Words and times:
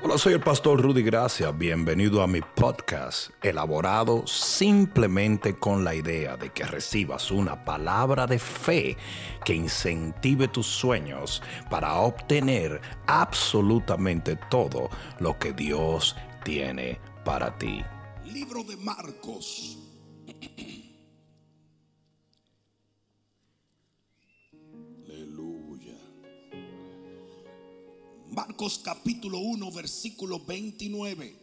Hola, 0.00 0.16
soy 0.16 0.34
el 0.34 0.40
pastor 0.40 0.80
Rudy 0.80 1.02
Gracia. 1.02 1.50
Bienvenido 1.50 2.22
a 2.22 2.28
mi 2.28 2.40
podcast, 2.40 3.30
elaborado 3.42 4.24
simplemente 4.28 5.58
con 5.58 5.82
la 5.82 5.92
idea 5.92 6.36
de 6.36 6.50
que 6.50 6.62
recibas 6.62 7.32
una 7.32 7.64
palabra 7.64 8.28
de 8.28 8.38
fe 8.38 8.96
que 9.44 9.54
incentive 9.54 10.46
tus 10.46 10.66
sueños 10.66 11.42
para 11.68 11.94
obtener 11.96 12.80
absolutamente 13.08 14.36
todo 14.48 14.88
lo 15.18 15.36
que 15.36 15.52
Dios 15.52 16.14
tiene 16.44 17.00
para 17.24 17.58
ti. 17.58 17.84
Libro 18.24 18.62
de 18.62 18.76
Marcos. 18.76 19.78
Marcos 28.30 28.78
capítulo 28.84 29.38
1, 29.38 29.72
versículo 29.72 30.38
29. 30.44 31.34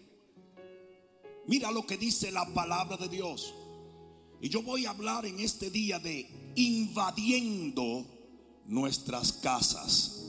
Mira 1.47 1.71
lo 1.71 1.85
que 1.85 1.97
dice 1.97 2.31
la 2.31 2.45
palabra 2.53 2.95
de 2.97 3.09
Dios. 3.09 3.53
Y 4.39 4.49
yo 4.49 4.61
voy 4.61 4.85
a 4.85 4.91
hablar 4.91 5.25
en 5.25 5.39
este 5.39 5.71
día 5.71 5.97
de 5.99 6.29
invadiendo 6.55 8.05
nuestras 8.65 9.33
casas. 9.33 10.21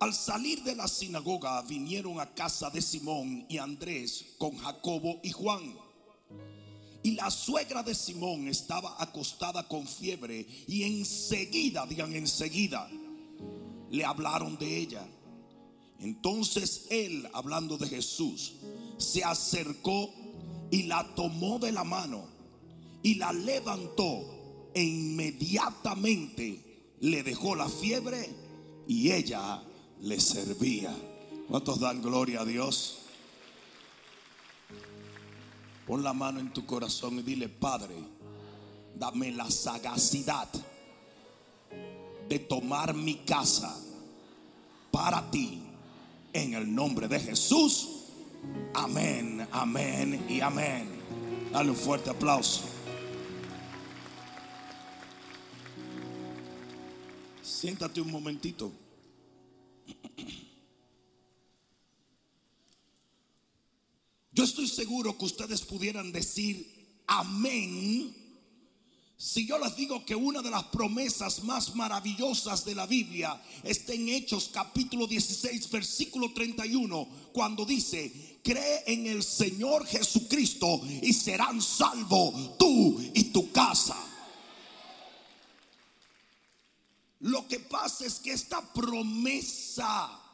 Al 0.00 0.14
salir 0.14 0.62
de 0.62 0.74
la 0.74 0.88
sinagoga 0.88 1.60
vinieron 1.62 2.20
a 2.20 2.34
casa 2.34 2.70
de 2.70 2.82
Simón 2.82 3.46
y 3.48 3.58
Andrés 3.58 4.34
con 4.38 4.56
Jacobo 4.58 5.20
y 5.22 5.30
Juan. 5.30 5.74
Y 7.02 7.12
la 7.12 7.30
suegra 7.30 7.82
de 7.84 7.94
Simón 7.94 8.48
estaba 8.48 9.00
acostada 9.00 9.66
con 9.68 9.86
fiebre 9.86 10.46
y 10.66 10.82
enseguida, 10.82 11.86
digan 11.86 12.12
enseguida, 12.12 12.88
le 13.90 14.04
hablaron 14.04 14.58
de 14.58 14.78
ella. 14.78 15.06
Entonces 16.00 16.86
él, 16.90 17.28
hablando 17.32 17.76
de 17.76 17.88
Jesús, 17.88 18.54
se 18.98 19.24
acercó 19.24 20.12
y 20.70 20.84
la 20.84 21.14
tomó 21.14 21.58
de 21.58 21.72
la 21.72 21.84
mano 21.84 22.26
y 23.02 23.14
la 23.14 23.32
levantó 23.32 24.70
e 24.74 24.82
inmediatamente 24.82 26.94
le 27.00 27.22
dejó 27.22 27.54
la 27.54 27.68
fiebre 27.68 28.28
y 28.86 29.12
ella 29.12 29.62
le 30.00 30.20
servía. 30.20 30.94
¿Cuántos 31.48 31.80
dan 31.80 32.02
gloria 32.02 32.42
a 32.42 32.44
Dios? 32.44 32.98
Pon 35.86 36.02
la 36.02 36.12
mano 36.12 36.38
en 36.38 36.52
tu 36.52 36.66
corazón 36.66 37.18
y 37.18 37.22
dile, 37.22 37.48
Padre, 37.48 37.94
dame 38.94 39.32
la 39.32 39.50
sagacidad 39.50 40.48
de 42.28 42.38
tomar 42.38 42.94
mi 42.94 43.16
casa 43.24 43.74
para 44.90 45.30
ti 45.30 45.62
en 46.32 46.54
el 46.54 46.74
nombre 46.74 47.08
de 47.08 47.18
Jesús. 47.20 47.88
Amén, 48.74 49.46
amén 49.50 50.26
y 50.28 50.40
amén. 50.40 50.88
Dale 51.52 51.70
un 51.70 51.76
fuerte 51.76 52.10
aplauso. 52.10 52.62
Siéntate 57.42 58.00
un 58.00 58.10
momentito. 58.10 58.70
Yo 64.30 64.44
estoy 64.44 64.68
seguro 64.68 65.18
que 65.18 65.24
ustedes 65.24 65.62
pudieran 65.62 66.12
decir 66.12 67.02
amén 67.08 68.14
si 69.20 69.46
yo 69.46 69.58
les 69.58 69.74
digo 69.74 70.04
que 70.04 70.14
una 70.14 70.42
de 70.42 70.50
las 70.50 70.62
promesas 70.66 71.42
más 71.42 71.74
maravillosas 71.74 72.64
de 72.64 72.76
la 72.76 72.86
Biblia 72.86 73.42
está 73.64 73.92
en 73.92 74.08
Hechos 74.08 74.48
capítulo 74.52 75.08
16 75.08 75.68
versículo 75.70 76.32
31 76.32 77.08
cuando 77.32 77.64
dice, 77.64 78.38
cree 78.44 78.84
en 78.86 79.08
el 79.08 79.24
Señor 79.24 79.84
Jesucristo 79.86 80.80
y 81.02 81.12
serán 81.12 81.60
salvos 81.60 82.56
tú 82.58 83.00
y 83.12 83.24
tu 83.24 83.50
casa. 83.50 83.96
Lo 87.18 87.48
que 87.48 87.58
pasa 87.58 88.06
es 88.06 88.20
que 88.20 88.30
esta 88.30 88.72
promesa 88.72 90.27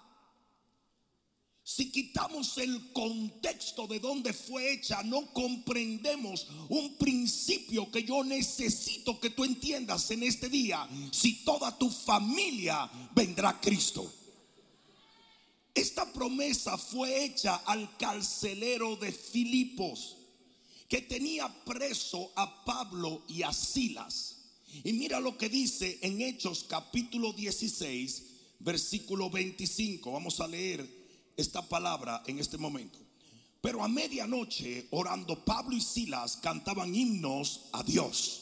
si 1.67 1.91
quitamos 1.91 2.59
el 2.59 2.93
contexto 2.93 3.87
de 3.87 3.99
dónde 3.99 4.35
fue 4.35 4.75
hecha, 4.75 5.03
no 5.03 5.33
comprendemos 5.33 6.47
un 6.69 6.95
principio 6.99 7.91
que 7.91 8.05
yo 8.05 8.23
necesito 8.23 9.19
que 9.19 9.31
tú 9.31 9.45
entiendas 9.45 10.11
en 10.11 10.25
este 10.25 10.51
día. 10.51 10.87
Si 11.11 11.43
toda 11.43 11.77
tu 11.79 11.89
familia 11.89 12.91
vendrá 13.15 13.49
a 13.49 13.61
Cristo. 13.63 14.13
Esta 15.75 16.13
promesa 16.13 16.77
fue 16.77 17.25
hecha 17.25 17.57
al 17.57 17.97
carcelero 17.97 18.97
de 18.97 19.11
Filipos, 19.11 20.19
que 20.87 21.01
tenía 21.01 21.49
preso 21.65 22.31
a 22.37 22.63
Pablo 22.67 23.23
y 23.27 23.43
a 23.43 23.55
Silas. 23.55 24.37
Y 24.85 24.93
mira 24.93 25.19
lo 25.19 25.39
que 25.39 25.49
dice 25.49 25.99
en 26.03 26.21
Hechos 26.21 26.67
capítulo 26.69 27.33
16, 27.33 28.23
versículo 28.59 29.31
25. 29.31 30.13
Vamos 30.13 30.41
a 30.41 30.47
leer 30.47 31.04
esta 31.37 31.63
palabra 31.63 32.23
en 32.27 32.39
este 32.39 32.59
momento. 32.59 32.99
Pero 33.61 33.83
a 33.83 33.89
medianoche, 33.89 34.89
orando, 34.91 35.45
Pablo 35.45 35.75
y 35.75 35.81
Silas 35.81 36.37
cantaban 36.37 36.95
himnos 36.95 37.63
a 37.73 37.83
Dios. 37.83 38.41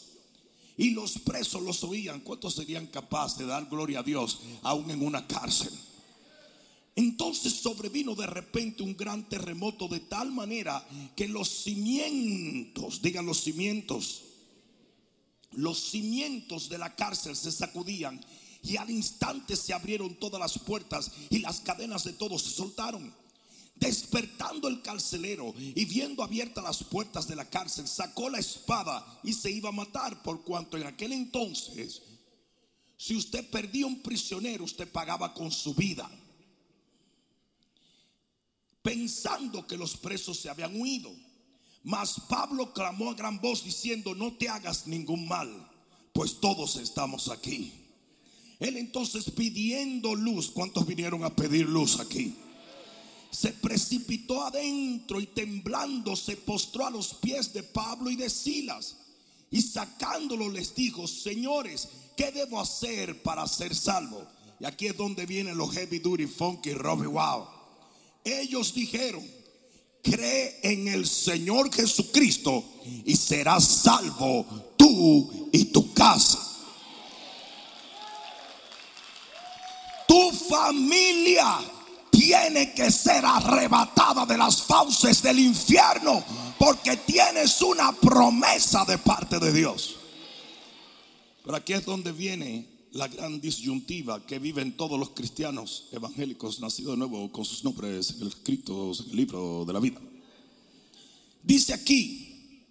Y 0.76 0.90
los 0.90 1.18
presos 1.18 1.62
los 1.62 1.84
oían. 1.84 2.20
¿Cuántos 2.20 2.54
serían 2.54 2.88
capaces 2.88 3.38
de 3.38 3.46
dar 3.46 3.66
gloria 3.66 4.00
a 4.00 4.02
Dios 4.02 4.40
aún 4.62 4.90
en 4.90 5.02
una 5.02 5.26
cárcel? 5.26 5.72
Entonces 6.94 7.54
sobrevino 7.54 8.14
de 8.14 8.26
repente 8.26 8.82
un 8.82 8.96
gran 8.96 9.28
terremoto 9.28 9.88
de 9.88 10.00
tal 10.00 10.30
manera 10.30 10.86
que 11.16 11.26
los 11.26 11.48
cimientos, 11.48 13.00
digan 13.00 13.24
los 13.24 13.40
cimientos, 13.40 14.22
los 15.52 15.78
cimientos 15.78 16.68
de 16.68 16.78
la 16.78 16.94
cárcel 16.94 17.34
se 17.36 17.52
sacudían 17.52 18.20
y 18.62 18.76
al 18.76 18.90
instante 18.90 19.56
se 19.56 19.74
abrieron 19.74 20.14
todas 20.14 20.40
las 20.40 20.58
puertas 20.58 21.10
y 21.30 21.40
las 21.40 21.60
cadenas 21.60 22.04
de 22.04 22.12
todos 22.12 22.42
se 22.42 22.50
soltaron. 22.50 23.12
Despertando 23.74 24.68
el 24.68 24.80
carcelero 24.82 25.52
y 25.56 25.84
viendo 25.84 26.22
abiertas 26.22 26.62
las 26.62 26.84
puertas 26.84 27.26
de 27.26 27.34
la 27.34 27.50
cárcel, 27.50 27.88
sacó 27.88 28.30
la 28.30 28.38
espada 28.38 29.20
y 29.24 29.32
se 29.32 29.50
iba 29.50 29.70
a 29.70 29.72
matar, 29.72 30.22
por 30.22 30.44
cuanto 30.44 30.76
en 30.76 30.86
aquel 30.86 31.12
entonces, 31.12 32.02
si 32.96 33.16
usted 33.16 33.50
perdía 33.50 33.86
un 33.86 34.00
prisionero, 34.00 34.62
usted 34.62 34.88
pagaba 34.88 35.34
con 35.34 35.50
su 35.50 35.74
vida. 35.74 36.08
Pensando 38.82 39.66
que 39.66 39.76
los 39.76 39.96
presos 39.96 40.38
se 40.38 40.48
habían 40.48 40.80
huido. 40.80 41.12
Mas 41.82 42.20
Pablo 42.28 42.72
clamó 42.72 43.10
a 43.10 43.14
gran 43.14 43.40
voz 43.40 43.64
diciendo, 43.64 44.14
no 44.14 44.34
te 44.34 44.48
hagas 44.48 44.86
ningún 44.86 45.26
mal, 45.26 45.68
pues 46.12 46.38
todos 46.38 46.76
estamos 46.76 47.28
aquí. 47.28 47.81
Él 48.62 48.76
entonces 48.76 49.28
pidiendo 49.30 50.14
luz, 50.14 50.50
¿cuántos 50.50 50.86
vinieron 50.86 51.24
a 51.24 51.34
pedir 51.34 51.68
luz 51.68 51.98
aquí? 51.98 52.36
Se 53.32 53.52
precipitó 53.52 54.44
adentro 54.44 55.20
y 55.20 55.26
temblando 55.26 56.14
se 56.14 56.36
postró 56.36 56.86
a 56.86 56.90
los 56.90 57.14
pies 57.14 57.52
de 57.52 57.64
Pablo 57.64 58.08
y 58.08 58.14
de 58.14 58.30
Silas. 58.30 58.98
Y 59.50 59.62
sacándolo 59.62 60.48
les 60.48 60.76
dijo, 60.76 61.08
señores, 61.08 61.88
¿qué 62.16 62.30
debo 62.30 62.60
hacer 62.60 63.20
para 63.22 63.48
ser 63.48 63.74
salvo? 63.74 64.24
Y 64.60 64.64
aquí 64.64 64.86
es 64.86 64.96
donde 64.96 65.26
vienen 65.26 65.58
los 65.58 65.72
heavy 65.72 65.98
duty, 65.98 66.26
funky, 66.26 66.72
Robbie 66.72 67.08
Wow. 67.08 67.46
Ellos 68.24 68.72
dijeron, 68.74 69.26
cree 70.04 70.60
en 70.62 70.86
el 70.86 71.08
Señor 71.08 71.74
Jesucristo 71.74 72.64
y 73.04 73.16
serás 73.16 73.64
salvo 73.64 74.46
tú 74.76 75.50
y 75.52 75.64
tu 75.66 75.92
casa. 75.92 76.38
Tu 80.12 80.31
familia 80.48 81.58
tiene 82.10 82.74
que 82.74 82.90
ser 82.90 83.24
arrebatada 83.24 84.26
de 84.26 84.36
las 84.36 84.62
fauces 84.62 85.22
del 85.22 85.38
infierno 85.38 86.22
porque 86.58 86.98
tienes 86.98 87.60
una 87.62 87.92
promesa 87.92 88.84
de 88.84 88.98
parte 88.98 89.38
de 89.38 89.52
Dios. 89.52 89.96
Pero 91.44 91.56
aquí 91.56 91.72
es 91.72 91.84
donde 91.84 92.12
viene 92.12 92.68
la 92.92 93.08
gran 93.08 93.40
disyuntiva 93.40 94.24
que 94.26 94.38
viven 94.38 94.76
todos 94.76 94.98
los 94.98 95.10
cristianos 95.10 95.88
evangélicos 95.92 96.60
nacidos 96.60 96.92
de 96.92 96.98
nuevo 96.98 97.32
con 97.32 97.44
sus 97.44 97.64
nombres 97.64 98.10
escritos 98.10 99.00
en 99.00 99.10
el 99.10 99.16
libro 99.16 99.64
de 99.66 99.72
la 99.72 99.80
vida. 99.80 100.00
Dice 101.42 101.72
aquí, 101.72 102.66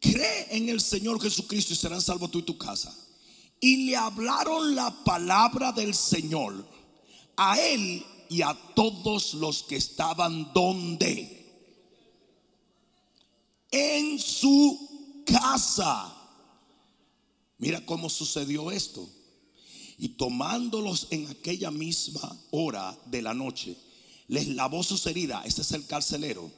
cree 0.00 0.56
en 0.56 0.68
el 0.68 0.80
Señor 0.80 1.20
Jesucristo 1.20 1.72
y 1.72 1.76
serán 1.76 2.00
salvos 2.00 2.30
tú 2.30 2.38
y 2.38 2.42
tu 2.42 2.56
casa. 2.56 2.96
Y 3.66 3.86
le 3.86 3.96
hablaron 3.96 4.76
la 4.76 5.02
palabra 5.02 5.72
del 5.72 5.92
Señor 5.92 6.64
a 7.36 7.60
él 7.60 8.06
y 8.28 8.42
a 8.42 8.56
todos 8.76 9.34
los 9.34 9.64
que 9.64 9.74
estaban 9.74 10.52
donde. 10.52 11.44
En 13.72 14.20
su 14.20 15.24
casa. 15.26 16.14
Mira 17.58 17.84
cómo 17.84 18.08
sucedió 18.08 18.70
esto. 18.70 19.10
Y 19.98 20.10
tomándolos 20.10 21.08
en 21.10 21.26
aquella 21.26 21.72
misma 21.72 22.40
hora 22.52 22.96
de 23.06 23.20
la 23.20 23.34
noche, 23.34 23.76
les 24.28 24.46
lavó 24.46 24.84
sus 24.84 25.04
heridas. 25.06 25.44
Este 25.44 25.62
es 25.62 25.72
el 25.72 25.88
carcelero. 25.88 26.52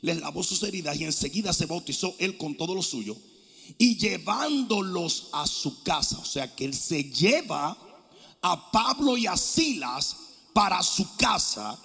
Les 0.00 0.18
lavó 0.18 0.42
sus 0.42 0.62
heridas 0.62 0.98
y 0.98 1.04
enseguida 1.04 1.52
se 1.52 1.66
bautizó 1.66 2.16
él 2.18 2.38
con 2.38 2.56
todo 2.56 2.74
lo 2.74 2.82
suyo. 2.82 3.14
Y 3.78 3.96
llevándolos 3.96 5.28
a 5.32 5.46
su 5.46 5.82
casa, 5.82 6.18
o 6.18 6.24
sea 6.24 6.54
que 6.54 6.64
él 6.64 6.74
se 6.74 7.04
lleva 7.04 7.76
a 8.42 8.70
Pablo 8.70 9.16
y 9.16 9.26
a 9.26 9.36
Silas 9.36 10.16
para 10.52 10.82
su 10.82 11.16
casa, 11.16 11.78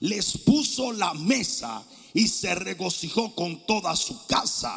les 0.00 0.38
puso 0.38 0.92
la 0.92 1.14
mesa 1.14 1.82
y 2.14 2.28
se 2.28 2.54
regocijó 2.54 3.34
con 3.34 3.66
toda 3.66 3.94
su 3.94 4.26
casa 4.26 4.76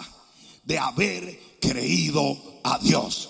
de 0.63 0.77
haber 0.77 1.57
creído 1.59 2.37
a 2.63 2.77
Dios. 2.79 3.29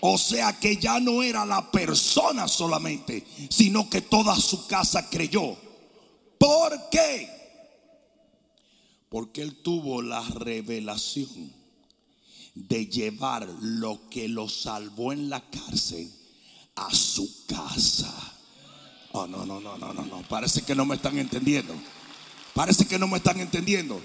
O 0.00 0.18
sea 0.18 0.58
que 0.58 0.76
ya 0.76 1.00
no 1.00 1.22
era 1.22 1.44
la 1.44 1.70
persona 1.70 2.46
solamente, 2.46 3.26
sino 3.50 3.90
que 3.90 4.02
toda 4.02 4.36
su 4.36 4.66
casa 4.66 5.10
creyó. 5.10 5.56
¿Por 6.38 6.88
qué? 6.90 7.28
Porque 9.08 9.42
él 9.42 9.62
tuvo 9.62 10.02
la 10.02 10.22
revelación 10.22 11.55
de 12.56 12.86
llevar 12.86 13.46
lo 13.60 14.08
que 14.08 14.28
lo 14.28 14.48
salvó 14.48 15.12
en 15.12 15.28
la 15.28 15.42
cárcel 15.42 16.10
a 16.74 16.92
su 16.92 17.46
casa. 17.46 18.12
Oh, 19.12 19.26
no, 19.26 19.44
no, 19.44 19.60
no, 19.60 19.76
no, 19.76 19.92
no, 19.92 20.04
no. 20.04 20.22
Parece 20.22 20.62
que 20.62 20.74
no 20.74 20.86
me 20.86 20.96
están 20.96 21.18
entendiendo. 21.18 21.74
Parece 22.54 22.86
que 22.86 22.98
no 22.98 23.06
me 23.06 23.18
están 23.18 23.40
entendiendo. 23.40 24.02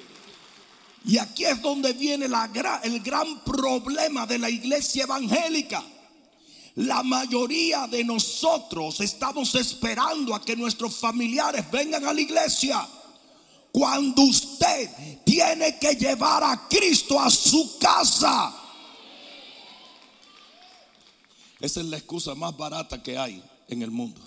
Y 1.06 1.18
aquí 1.18 1.46
es 1.46 1.62
donde 1.62 1.94
viene 1.94 2.28
la 2.28 2.52
el 2.84 3.00
gran 3.00 3.44
problema 3.44 4.28
de 4.28 4.38
la 4.38 4.50
iglesia 4.50 5.04
evangélica. 5.04 5.84
La 6.76 7.04
mayoría 7.04 7.88
de 7.88 8.04
nosotros 8.04 9.00
estamos 9.00 9.56
esperando 9.56 10.36
a 10.36 10.42
que 10.42 10.56
nuestros 10.56 10.96
familiares 10.96 11.70
vengan 11.72 12.06
a 12.06 12.14
la 12.14 12.22
iglesia. 12.22 12.86
Cuando 13.72 14.24
usted 14.24 14.90
tiene 15.24 15.78
que 15.80 15.96
llevar 15.96 16.44
a 16.44 16.68
Cristo 16.68 17.20
a 17.20 17.30
su 17.30 17.78
casa. 17.80 18.54
Esa 21.60 21.80
es 21.80 21.86
la 21.86 21.98
excusa 21.98 22.36
más 22.36 22.58
barata 22.58 23.02
que 23.02 23.18
hay 23.18 23.42
en 23.68 23.82
el 23.82 23.92
mundo. 23.92 24.22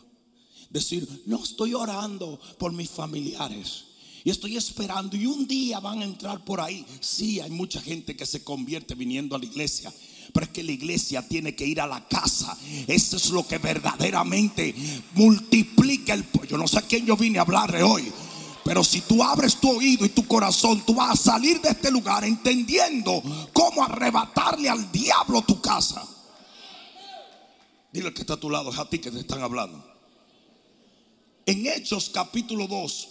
Decir, 0.71 1.23
no 1.27 1.43
estoy 1.43 1.75
orando 1.75 2.41
por 2.59 2.73
mis 2.73 2.91
familiares. 2.91 3.85
Y 4.25 4.31
estoy 4.31 4.57
esperando 4.57 5.17
y 5.17 5.27
un 5.27 5.47
día 5.47 5.81
van 5.81 6.01
a 6.01 6.05
entrar 6.05 6.45
por 6.45 6.61
ahí. 6.61 6.87
Sí, 7.01 7.41
hay 7.41 7.51
mucha 7.51 7.81
gente 7.81 8.17
que 8.17 8.25
se 8.25 8.43
convierte 8.43 8.95
viniendo 8.95 9.37
a 9.37 9.39
la 9.39 9.45
iglesia. 9.45 9.93
Pero 10.33 10.47
es 10.47 10.53
que 10.53 10.63
la 10.63 10.73
iglesia 10.73 11.29
tiene 11.29 11.55
que 11.55 11.67
ir 11.67 11.81
a 11.81 11.87
la 11.87 12.09
casa. 12.09 12.57
Eso 12.87 13.19
es 13.19 13.29
lo 13.29 13.47
que 13.47 13.59
verdaderamente 13.59 14.75
multiplica 15.15 16.15
el... 16.15 16.25
Yo 16.49 16.57
no 16.57 16.67
sé 16.67 16.79
a 16.79 16.83
quién 16.83 17.05
yo 17.05 17.17
vine 17.17 17.39
a 17.39 17.43
hablarle 17.43 17.83
hoy. 17.83 18.11
Pero 18.65 18.83
si 18.83 19.03
tú 19.03 19.23
abres 19.23 19.57
tu 19.57 19.71
oído 19.71 20.07
y 20.07 20.09
tu 20.09 20.27
corazón, 20.27 20.85
tú 20.87 20.95
vas 20.95 21.11
a 21.11 21.33
salir 21.33 21.61
de 21.61 21.69
este 21.69 21.91
lugar 21.91 22.25
entendiendo 22.25 23.23
cómo 23.53 23.85
arrebatarle 23.85 24.71
al 24.71 24.91
diablo 24.91 25.43
tu 25.43 25.61
casa. 25.61 26.07
Dile 27.93 28.13
que 28.15 28.23
está 28.23 28.35
a 28.35 28.41
tu 28.41 28.49
lado, 28.49 28.71
es 28.71 28.79
a 28.79 28.89
ti 28.89 28.99
que 28.99 29.11
te 29.11 29.21
están 29.21 29.43
hablando. 29.43 29.85
En 31.47 31.67
Hechos 31.67 32.09
capítulo 32.09 32.67
2, 32.67 33.09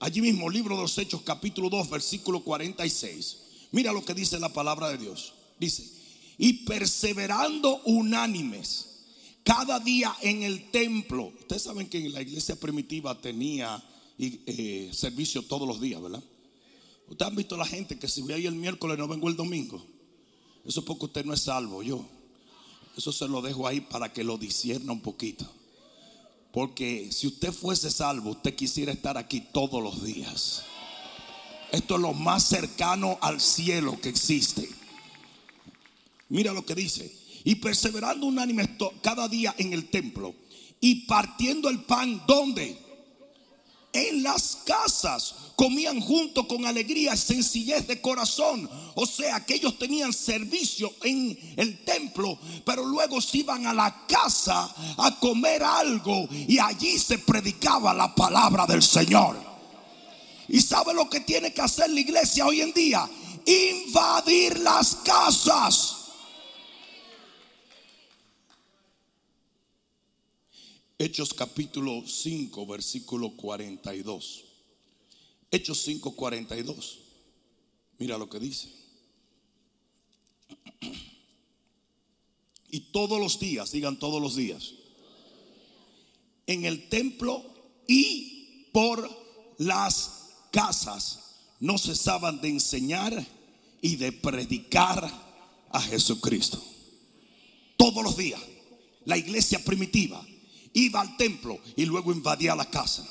allí 0.00 0.20
mismo, 0.20 0.50
libro 0.50 0.74
de 0.74 0.82
los 0.82 0.98
Hechos 0.98 1.22
capítulo 1.22 1.70
2, 1.70 1.88
versículo 1.88 2.40
46. 2.40 3.36
Mira 3.70 3.92
lo 3.92 4.04
que 4.04 4.12
dice 4.12 4.40
la 4.40 4.52
palabra 4.52 4.88
de 4.88 4.98
Dios. 4.98 5.34
Dice, 5.58 5.88
y 6.36 6.64
perseverando 6.64 7.80
unánimes 7.84 8.86
cada 9.44 9.78
día 9.78 10.14
en 10.20 10.42
el 10.42 10.70
templo. 10.72 11.32
Ustedes 11.38 11.62
saben 11.62 11.88
que 11.88 12.04
en 12.04 12.12
la 12.12 12.22
iglesia 12.22 12.56
primitiva 12.56 13.18
tenía 13.20 13.82
eh, 14.18 14.90
servicio 14.92 15.42
todos 15.42 15.68
los 15.68 15.80
días, 15.80 16.00
¿verdad? 16.00 16.22
Ustedes 17.08 17.30
han 17.30 17.36
visto 17.36 17.56
la 17.56 17.66
gente 17.66 17.98
que 17.98 18.08
si 18.08 18.22
voy 18.22 18.32
ahí 18.32 18.46
el 18.46 18.54
miércoles 18.54 18.98
no 18.98 19.06
vengo 19.06 19.28
el 19.28 19.36
domingo. 19.36 19.84
Eso 20.64 20.80
es 20.80 20.86
porque 20.86 21.04
usted 21.04 21.24
no 21.24 21.34
es 21.34 21.42
salvo, 21.42 21.82
yo. 21.82 22.04
Eso 22.96 23.12
se 23.12 23.28
lo 23.28 23.42
dejo 23.42 23.66
ahí 23.66 23.80
para 23.80 24.12
que 24.12 24.24
lo 24.24 24.38
disierna 24.38 24.92
un 24.92 25.00
poquito. 25.00 25.46
Porque 26.50 27.10
si 27.12 27.26
usted 27.26 27.52
fuese 27.52 27.90
salvo, 27.90 28.30
usted 28.30 28.56
quisiera 28.56 28.90
estar 28.90 29.18
aquí 29.18 29.42
todos 29.52 29.82
los 29.82 30.02
días. 30.02 30.62
Esto 31.70 31.96
es 31.96 32.00
lo 32.00 32.14
más 32.14 32.44
cercano 32.44 33.18
al 33.20 33.40
cielo 33.40 34.00
que 34.00 34.08
existe. 34.08 34.68
Mira 36.28 36.52
lo 36.52 36.64
que 36.64 36.74
dice. 36.74 37.14
Y 37.44 37.56
perseverando 37.56 38.26
unánime 38.26 38.76
cada 39.02 39.28
día 39.28 39.54
en 39.58 39.72
el 39.72 39.88
templo 39.88 40.34
y 40.80 41.06
partiendo 41.06 41.68
el 41.68 41.84
pan, 41.84 42.22
¿dónde? 42.26 42.85
En 43.96 44.22
las 44.22 44.58
casas 44.66 45.34
comían 45.56 46.00
junto 46.02 46.46
con 46.46 46.66
alegría 46.66 47.14
y 47.14 47.16
sencillez 47.16 47.86
de 47.86 47.98
corazón. 48.02 48.68
O 48.94 49.06
sea 49.06 49.40
que 49.46 49.54
ellos 49.54 49.78
tenían 49.78 50.12
servicio 50.12 50.92
en 51.02 51.38
el 51.56 51.82
templo, 51.82 52.38
pero 52.66 52.84
luego 52.84 53.22
se 53.22 53.38
iban 53.38 53.66
a 53.66 53.72
la 53.72 54.04
casa 54.06 54.70
a 54.98 55.18
comer 55.18 55.62
algo 55.64 56.28
y 56.30 56.58
allí 56.58 56.98
se 56.98 57.16
predicaba 57.16 57.94
la 57.94 58.14
palabra 58.14 58.66
del 58.66 58.82
Señor. 58.82 59.38
¿Y 60.48 60.60
sabe 60.60 60.92
lo 60.92 61.08
que 61.08 61.20
tiene 61.20 61.54
que 61.54 61.62
hacer 61.62 61.88
la 61.88 62.00
iglesia 62.00 62.44
hoy 62.44 62.60
en 62.60 62.74
día? 62.74 63.08
Invadir 63.46 64.58
las 64.58 64.96
casas. 64.96 65.95
Hechos 70.98 71.34
capítulo 71.34 72.04
5, 72.06 72.66
versículo 72.66 73.36
42. 73.36 74.44
Hechos 75.50 75.82
5, 75.82 76.16
42. 76.16 76.98
Mira 77.98 78.16
lo 78.16 78.30
que 78.30 78.40
dice. 78.40 78.70
Y 82.70 82.80
todos 82.92 83.20
los 83.20 83.38
días, 83.38 83.72
digan 83.72 83.98
todos 83.98 84.22
los 84.22 84.36
días, 84.36 84.72
en 86.46 86.64
el 86.64 86.88
templo 86.88 87.44
y 87.86 88.70
por 88.72 89.08
las 89.58 90.30
casas 90.50 91.40
no 91.60 91.76
cesaban 91.76 92.40
de 92.40 92.48
enseñar 92.48 93.26
y 93.82 93.96
de 93.96 94.12
predicar 94.12 95.10
a 95.70 95.80
Jesucristo. 95.80 96.62
Todos 97.76 98.02
los 98.02 98.16
días, 98.16 98.40
la 99.04 99.18
iglesia 99.18 99.62
primitiva 99.62 100.26
iba 100.76 101.00
al 101.00 101.16
templo 101.16 101.58
y 101.74 101.86
luego 101.86 102.12
invadía 102.12 102.54
la 102.54 102.68
casa. 102.68 103.04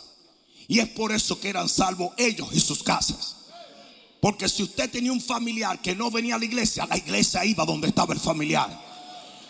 Y 0.67 0.79
es 0.79 0.89
por 0.89 1.12
eso 1.12 1.39
que 1.39 1.50
eran 1.50 1.67
salvos 1.67 2.13
ellos 2.17 2.48
y 2.53 2.60
sus 2.60 2.84
casas. 2.84 3.36
Porque 4.22 4.48
si 4.48 4.63
usted 4.63 4.89
tenía 4.89 5.12
un 5.12 5.22
familiar 5.22 5.81
que 5.81 5.95
no 5.95 6.10
venía 6.10 6.36
a 6.36 6.39
la 6.39 6.45
iglesia, 6.45 6.86
la 6.86 6.98
iglesia 6.98 7.43
iba 7.43 7.65
donde 7.65 7.88
estaba 7.88 8.13
el 8.13 8.19
familiar. 8.19 8.84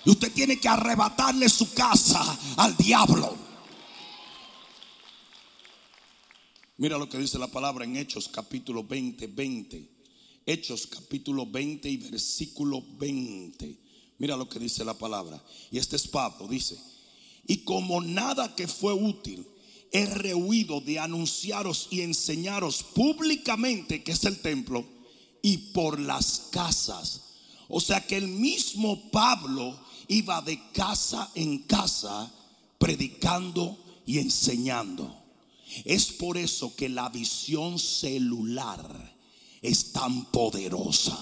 Y 0.05 0.09
usted 0.09 0.31
tiene 0.31 0.59
que 0.59 0.67
arrebatarle 0.67 1.49
su 1.49 1.73
casa 1.73 2.39
al 2.57 2.75
diablo. 2.77 3.35
Mira 6.77 6.97
lo 6.97 7.07
que 7.09 7.17
dice 7.17 7.37
la 7.37 7.47
palabra 7.47 7.85
en 7.85 7.95
Hechos 7.97 8.29
capítulo 8.29 8.83
20, 8.83 9.27
20. 9.27 9.89
Hechos 10.45 10.87
capítulo 10.87 11.45
20 11.47 11.89
y 11.89 11.97
versículo 11.97 12.83
20. 12.97 13.79
Mira 14.19 14.37
lo 14.37 14.47
que 14.47 14.59
dice 14.59 14.85
la 14.85 14.93
palabra. 14.93 15.41
Y 15.71 15.77
este 15.77 15.95
es 15.95 16.07
Pablo, 16.07 16.47
dice. 16.47 16.77
Y 17.47 17.57
como 17.57 18.01
nada 18.01 18.55
que 18.55 18.67
fue 18.67 18.93
útil, 18.93 19.45
he 19.91 20.05
rehuido 20.05 20.81
de 20.81 20.99
anunciaros 20.99 21.87
y 21.91 22.01
enseñaros 22.01 22.83
públicamente 22.83 24.03
que 24.03 24.11
es 24.11 24.23
el 24.25 24.39
templo 24.39 24.85
y 25.41 25.57
por 25.57 25.99
las 25.99 26.49
casas. 26.51 27.21
O 27.67 27.79
sea 27.79 28.05
que 28.05 28.17
el 28.17 28.27
mismo 28.27 29.09
Pablo 29.11 29.79
iba 30.07 30.41
de 30.41 30.59
casa 30.71 31.31
en 31.35 31.59
casa 31.59 32.31
predicando 32.77 33.77
y 34.05 34.19
enseñando. 34.19 35.15
Es 35.83 36.11
por 36.11 36.37
eso 36.37 36.75
que 36.75 36.89
la 36.89 37.09
visión 37.09 37.79
celular 37.79 39.15
es 39.61 39.91
tan 39.91 40.25
poderosa. 40.25 41.17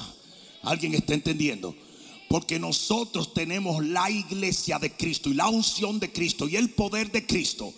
¿Alguien 0.63 0.93
está 0.93 1.13
entendiendo? 1.13 1.75
Porque 2.33 2.57
nosotros 2.57 3.31
tenemos 3.31 3.85
la 3.85 4.09
iglesia 4.09 4.79
de 4.79 4.91
Cristo 4.93 5.29
y 5.29 5.35
la 5.35 5.49
unción 5.49 5.99
de 5.99 6.11
Cristo 6.11 6.47
y 6.47 6.55
el 6.55 6.71
poder 6.71 7.11
de 7.11 7.27
Cristo 7.27 7.71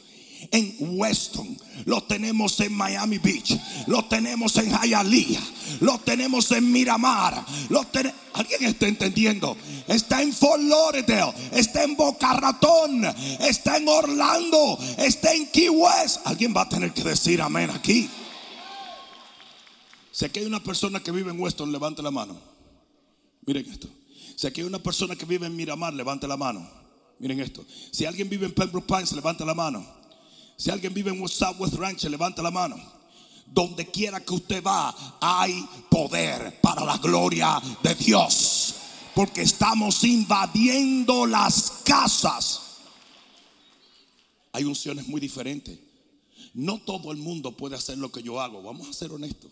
en 0.49 0.77
Weston, 0.79 1.57
lo 1.83 2.01
tenemos 2.03 2.57
en 2.61 2.71
Miami 2.71 3.17
Beach, 3.17 3.51
lo 3.87 4.05
tenemos 4.05 4.55
en 4.55 4.71
Hialeah, 4.71 5.43
lo 5.81 5.99
tenemos 5.99 6.49
en 6.51 6.71
Miramar, 6.71 7.45
¿Alguien 8.31 8.63
está 8.63 8.87
entendiendo? 8.87 9.57
Está 9.89 10.21
en 10.21 10.31
Fort 10.31 10.61
Lauderdale, 10.61 11.33
está 11.51 11.83
en 11.83 11.97
Boca 11.97 12.31
Ratón, 12.31 13.03
está 13.41 13.75
en 13.75 13.89
Orlando, 13.89 14.79
está 14.97 15.33
en 15.33 15.47
Key 15.47 15.67
West. 15.67 16.19
Alguien 16.23 16.55
va 16.55 16.61
a 16.61 16.69
tener 16.69 16.93
que 16.93 17.03
decir 17.03 17.41
amén 17.41 17.71
aquí. 17.71 18.09
Si 20.13 20.23
aquí 20.23 20.39
hay 20.39 20.45
una 20.45 20.63
persona 20.63 21.03
que 21.03 21.11
vive 21.11 21.31
en 21.31 21.41
Weston, 21.41 21.73
levante 21.73 22.01
la 22.01 22.11
mano. 22.11 22.39
Miren 23.45 23.69
esto. 23.69 23.89
Si 24.35 24.47
aquí 24.47 24.61
hay 24.61 24.67
una 24.67 24.79
persona 24.79 25.15
que 25.15 25.25
vive 25.25 25.47
en 25.47 25.55
Miramar, 25.55 25.93
levante 25.93 26.27
la 26.27 26.37
mano. 26.37 26.67
Miren 27.19 27.39
esto. 27.39 27.65
Si 27.91 28.05
alguien 28.05 28.29
vive 28.29 28.45
en 28.45 28.53
Pembroke 28.53 28.87
Pines, 28.87 29.11
levanta 29.13 29.45
la 29.45 29.53
mano. 29.53 29.85
Si 30.57 30.69
alguien 30.69 30.93
vive 30.93 31.11
en 31.11 31.27
Southwest 31.27 31.75
Ranch, 31.75 32.03
levanta 32.03 32.41
la 32.41 32.51
mano. 32.51 32.75
Donde 33.45 33.89
quiera 33.89 34.19
que 34.19 34.33
usted 34.33 34.63
va, 34.63 34.93
hay 35.21 35.65
poder 35.89 36.59
para 36.61 36.83
la 36.83 36.97
gloria 36.97 37.61
de 37.83 37.95
Dios. 37.95 38.75
Porque 39.13 39.43
estamos 39.43 40.03
invadiendo 40.03 41.25
las 41.25 41.81
casas. 41.85 42.61
Hay 44.51 44.65
unciones 44.65 45.07
muy 45.07 45.21
diferentes. 45.21 45.79
No 46.53 46.79
todo 46.79 47.11
el 47.11 47.17
mundo 47.17 47.51
puede 47.51 47.75
hacer 47.75 47.97
lo 47.97 48.11
que 48.11 48.23
yo 48.23 48.41
hago. 48.41 48.61
Vamos 48.61 48.89
a 48.89 48.93
ser 48.93 49.11
honestos. 49.11 49.51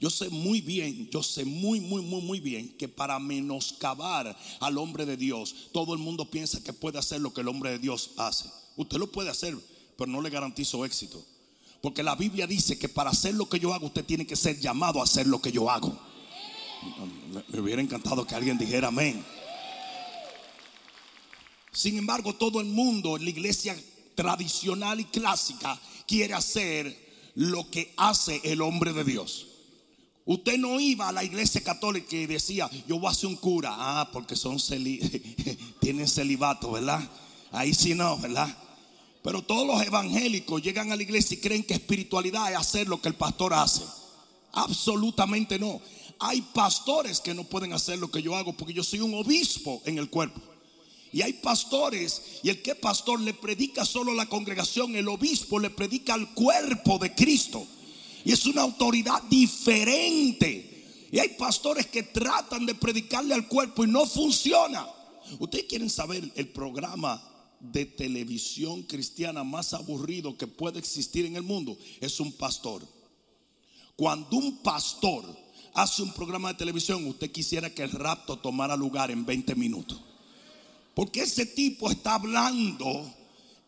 Yo 0.00 0.10
sé 0.10 0.28
muy 0.28 0.60
bien, 0.60 1.10
yo 1.10 1.22
sé 1.22 1.44
muy, 1.44 1.80
muy, 1.80 2.02
muy, 2.02 2.22
muy 2.22 2.40
bien 2.40 2.68
que 2.76 2.88
para 2.88 3.18
menoscabar 3.18 4.36
al 4.60 4.78
hombre 4.78 5.04
de 5.04 5.16
Dios, 5.16 5.70
todo 5.72 5.92
el 5.92 5.98
mundo 5.98 6.30
piensa 6.30 6.62
que 6.62 6.72
puede 6.72 6.98
hacer 6.98 7.20
lo 7.20 7.32
que 7.32 7.40
el 7.40 7.48
hombre 7.48 7.72
de 7.72 7.78
Dios 7.80 8.12
hace. 8.16 8.48
Usted 8.76 8.98
lo 8.98 9.10
puede 9.10 9.30
hacer, 9.30 9.56
pero 9.96 10.10
no 10.10 10.20
le 10.20 10.30
garantizo 10.30 10.84
éxito. 10.84 11.24
Porque 11.80 12.04
la 12.04 12.14
Biblia 12.14 12.46
dice 12.46 12.78
que 12.78 12.88
para 12.88 13.10
hacer 13.10 13.34
lo 13.34 13.48
que 13.48 13.58
yo 13.58 13.74
hago, 13.74 13.86
usted 13.86 14.04
tiene 14.04 14.26
que 14.26 14.36
ser 14.36 14.60
llamado 14.60 15.00
a 15.00 15.04
hacer 15.04 15.26
lo 15.26 15.42
que 15.42 15.50
yo 15.50 15.68
hago. 15.68 15.98
Me 17.48 17.60
hubiera 17.60 17.82
encantado 17.82 18.24
que 18.24 18.36
alguien 18.36 18.56
dijera 18.56 18.88
amén. 18.88 19.24
Sin 21.72 21.98
embargo, 21.98 22.34
todo 22.34 22.60
el 22.60 22.66
mundo 22.66 23.18
la 23.18 23.30
iglesia 23.30 23.76
tradicional 24.14 25.00
y 25.00 25.04
clásica 25.04 25.80
quiere 26.06 26.34
hacer 26.34 27.08
lo 27.34 27.68
que 27.70 27.94
hace 27.96 28.40
el 28.44 28.62
hombre 28.62 28.92
de 28.92 29.04
Dios. 29.04 29.46
Usted 30.28 30.58
no 30.58 30.78
iba 30.78 31.08
a 31.08 31.12
la 31.12 31.24
iglesia 31.24 31.62
católica 31.62 32.14
y 32.14 32.26
decía, 32.26 32.68
yo 32.86 32.98
voy 32.98 33.10
a 33.10 33.14
ser 33.14 33.30
un 33.30 33.36
cura. 33.36 33.70
Ah, 33.72 34.10
porque 34.12 34.36
son 34.36 34.58
tienen 35.80 36.06
celibato, 36.06 36.72
¿verdad? 36.72 37.00
Ahí 37.50 37.72
sí 37.72 37.94
no, 37.94 38.18
¿verdad? 38.18 38.54
Pero 39.22 39.40
todos 39.40 39.66
los 39.66 39.80
evangélicos 39.86 40.60
llegan 40.60 40.92
a 40.92 40.96
la 40.96 41.02
iglesia 41.02 41.34
y 41.34 41.40
creen 41.40 41.64
que 41.64 41.72
espiritualidad 41.72 42.52
es 42.52 42.58
hacer 42.58 42.88
lo 42.88 43.00
que 43.00 43.08
el 43.08 43.14
pastor 43.14 43.54
hace. 43.54 43.84
Absolutamente 44.52 45.58
no. 45.58 45.80
Hay 46.20 46.42
pastores 46.42 47.20
que 47.20 47.32
no 47.32 47.44
pueden 47.44 47.72
hacer 47.72 47.98
lo 47.98 48.10
que 48.10 48.20
yo 48.20 48.36
hago 48.36 48.52
porque 48.52 48.74
yo 48.74 48.84
soy 48.84 49.00
un 49.00 49.14
obispo 49.14 49.80
en 49.86 49.96
el 49.96 50.10
cuerpo. 50.10 50.42
Y 51.10 51.22
hay 51.22 51.32
pastores 51.32 52.40
y 52.42 52.50
el 52.50 52.60
que 52.60 52.74
pastor 52.74 53.18
le 53.18 53.32
predica 53.32 53.86
solo 53.86 54.12
a 54.12 54.14
la 54.14 54.26
congregación, 54.26 54.94
el 54.94 55.08
obispo 55.08 55.58
le 55.58 55.70
predica 55.70 56.12
al 56.12 56.34
cuerpo 56.34 56.98
de 56.98 57.14
Cristo. 57.14 57.66
Y 58.28 58.32
es 58.32 58.44
una 58.44 58.60
autoridad 58.60 59.22
diferente. 59.22 61.08
Y 61.10 61.18
hay 61.18 61.30
pastores 61.30 61.86
que 61.86 62.02
tratan 62.02 62.66
de 62.66 62.74
predicarle 62.74 63.32
al 63.32 63.48
cuerpo 63.48 63.84
y 63.84 63.86
no 63.86 64.04
funciona. 64.04 64.86
Ustedes 65.38 65.64
quieren 65.64 65.88
saber 65.88 66.30
el 66.34 66.48
programa 66.48 67.22
de 67.58 67.86
televisión 67.86 68.82
cristiana 68.82 69.44
más 69.44 69.72
aburrido 69.72 70.36
que 70.36 70.46
puede 70.46 70.78
existir 70.78 71.24
en 71.24 71.36
el 71.36 71.42
mundo. 71.42 71.78
Es 72.02 72.20
un 72.20 72.32
pastor. 72.32 72.86
Cuando 73.96 74.36
un 74.36 74.58
pastor 74.58 75.24
hace 75.72 76.02
un 76.02 76.12
programa 76.12 76.48
de 76.48 76.58
televisión, 76.58 77.06
usted 77.06 77.32
quisiera 77.32 77.72
que 77.72 77.84
el 77.84 77.92
rapto 77.92 78.38
tomara 78.38 78.76
lugar 78.76 79.10
en 79.10 79.24
20 79.24 79.54
minutos. 79.54 80.02
Porque 80.94 81.22
ese 81.22 81.46
tipo 81.46 81.90
está 81.90 82.16
hablando 82.16 83.10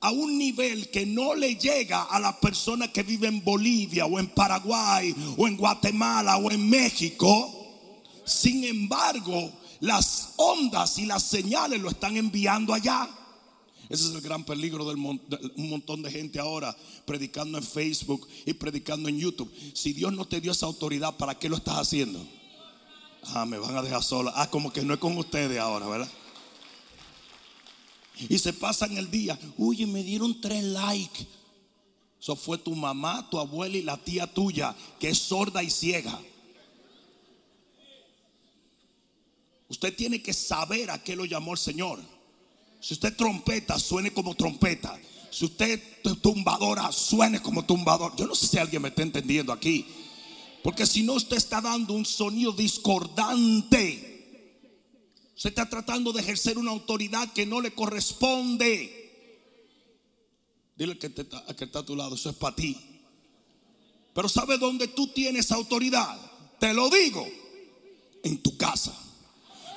a 0.01 0.11
un 0.11 0.39
nivel 0.39 0.91
que 0.91 1.05
no 1.05 1.35
le 1.35 1.57
llega 1.57 2.05
a 2.05 2.19
la 2.19 2.41
persona 2.41 2.89
que 2.89 3.03
vive 3.03 3.29
en 3.29 3.45
Bolivia 3.45 4.07
o 4.07 4.19
en 4.19 4.29
Paraguay 4.29 5.15
o 5.37 5.47
en 5.47 5.57
Guatemala 5.57 6.39
o 6.39 6.51
en 6.51 6.69
México. 6.69 7.57
Sin 8.25 8.65
embargo, 8.65 9.53
las 9.81 10.35
ondas 10.37 10.99
y 10.99 11.07
las 11.07 11.23
señales 11.23 11.81
lo 11.81 11.91
están 11.91 12.17
enviando 12.17 12.73
allá. 12.73 13.09
Ese 13.91 14.09
es 14.09 14.15
el 14.15 14.21
gran 14.21 14.45
peligro 14.45 14.85
de 14.85 14.95
un 14.95 15.71
montón 15.71 16.01
de 16.01 16.11
gente 16.11 16.39
ahora 16.39 16.75
predicando 17.05 17.59
en 17.59 17.65
Facebook 17.65 18.27
y 18.47 18.55
predicando 18.55 19.09
en 19.09 19.19
YouTube. 19.19 19.53
Si 19.75 19.93
Dios 19.93 20.13
no 20.13 20.27
te 20.27 20.41
dio 20.41 20.53
esa 20.53 20.67
autoridad, 20.67 21.17
¿para 21.17 21.35
qué 21.35 21.49
lo 21.49 21.57
estás 21.57 21.77
haciendo? 21.77 22.25
Ah, 23.35 23.45
me 23.45 23.59
van 23.59 23.77
a 23.77 23.83
dejar 23.83 24.03
sola. 24.03 24.33
Ah, 24.37 24.49
como 24.49 24.73
que 24.73 24.83
no 24.83 24.95
es 24.95 25.01
con 25.01 25.19
ustedes 25.19 25.59
ahora, 25.59 25.89
¿verdad? 25.89 26.09
Y 28.29 28.39
se 28.39 28.53
pasan 28.53 28.97
el 28.97 29.11
día. 29.11 29.39
Uy, 29.57 29.87
me 29.87 30.03
dieron 30.03 30.41
tres 30.41 30.63
likes. 30.65 31.27
Eso 32.21 32.37
fue 32.37 32.59
tu 32.59 32.75
mamá, 32.75 33.29
tu 33.31 33.39
abuela 33.39 33.77
y 33.77 33.83
la 33.83 33.97
tía 33.97 34.27
tuya, 34.27 34.77
que 34.99 35.09
es 35.09 35.19
sorda 35.19 35.63
y 35.63 35.71
ciega. 35.71 36.21
Usted 39.69 39.95
tiene 39.95 40.21
que 40.21 40.35
saber 40.35 40.91
a 40.91 41.03
qué 41.03 41.17
lo 41.17 41.25
llamó 41.25 41.53
el 41.53 41.59
Señor. 41.59 42.01
Si 42.81 42.95
usted 42.95 43.17
trompeta, 43.17 43.79
suene 43.79 44.13
como 44.13 44.35
trompeta. 44.35 44.99
Si 45.31 45.45
usted 45.45 45.81
tumbadora, 46.21 46.91
suene 46.91 47.41
como 47.41 47.65
tumbador. 47.65 48.17
Yo 48.17 48.27
no 48.27 48.35
sé 48.35 48.49
si 48.49 48.59
alguien 48.59 48.83
me 48.83 48.89
está 48.89 49.03
entendiendo 49.03 49.53
aquí. 49.53 49.87
Porque 50.63 50.85
si 50.87 51.03
no, 51.03 51.15
usted 51.15 51.37
está 51.37 51.61
dando 51.61 51.95
un 51.95 52.05
sonido 52.05 52.53
discordante. 52.53 54.10
Se 55.41 55.49
está 55.49 55.67
tratando 55.71 56.13
de 56.13 56.21
ejercer 56.21 56.59
una 56.59 56.71
autoridad 56.71 57.33
que 57.33 57.47
no 57.47 57.63
le 57.63 57.73
corresponde. 57.73 58.93
Dile 60.77 60.99
que, 60.99 61.09
te, 61.09 61.27
que 61.57 61.65
está 61.65 61.79
a 61.79 61.83
tu 61.83 61.97
lado, 61.97 62.15
eso 62.15 62.29
es 62.29 62.37
para 62.37 62.55
ti. 62.55 62.77
Pero 64.13 64.29
¿sabe 64.29 64.59
dónde 64.59 64.89
tú 64.89 65.07
tienes 65.07 65.51
autoridad? 65.51 66.15
Te 66.59 66.75
lo 66.75 66.91
digo. 66.91 67.27
En 68.23 68.43
tu 68.43 68.55
casa, 68.59 68.95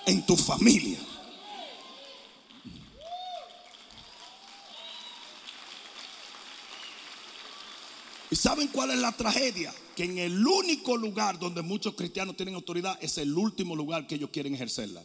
en 0.05 0.25
tu 0.25 0.35
familia. 0.35 0.99
¿Y 8.29 8.35
saben 8.35 8.67
cuál 8.67 8.91
es 8.91 8.97
la 8.97 9.13
tragedia? 9.13 9.73
Que 9.95 10.03
en 10.03 10.17
el 10.17 10.45
único 10.45 10.97
lugar 10.97 11.39
donde 11.39 11.61
muchos 11.61 11.93
cristianos 11.93 12.35
tienen 12.35 12.55
autoridad 12.55 12.99
es 13.01 13.17
el 13.17 13.33
último 13.37 13.77
lugar 13.77 14.07
que 14.07 14.15
ellos 14.15 14.29
quieren 14.29 14.55
ejercerla. 14.55 15.01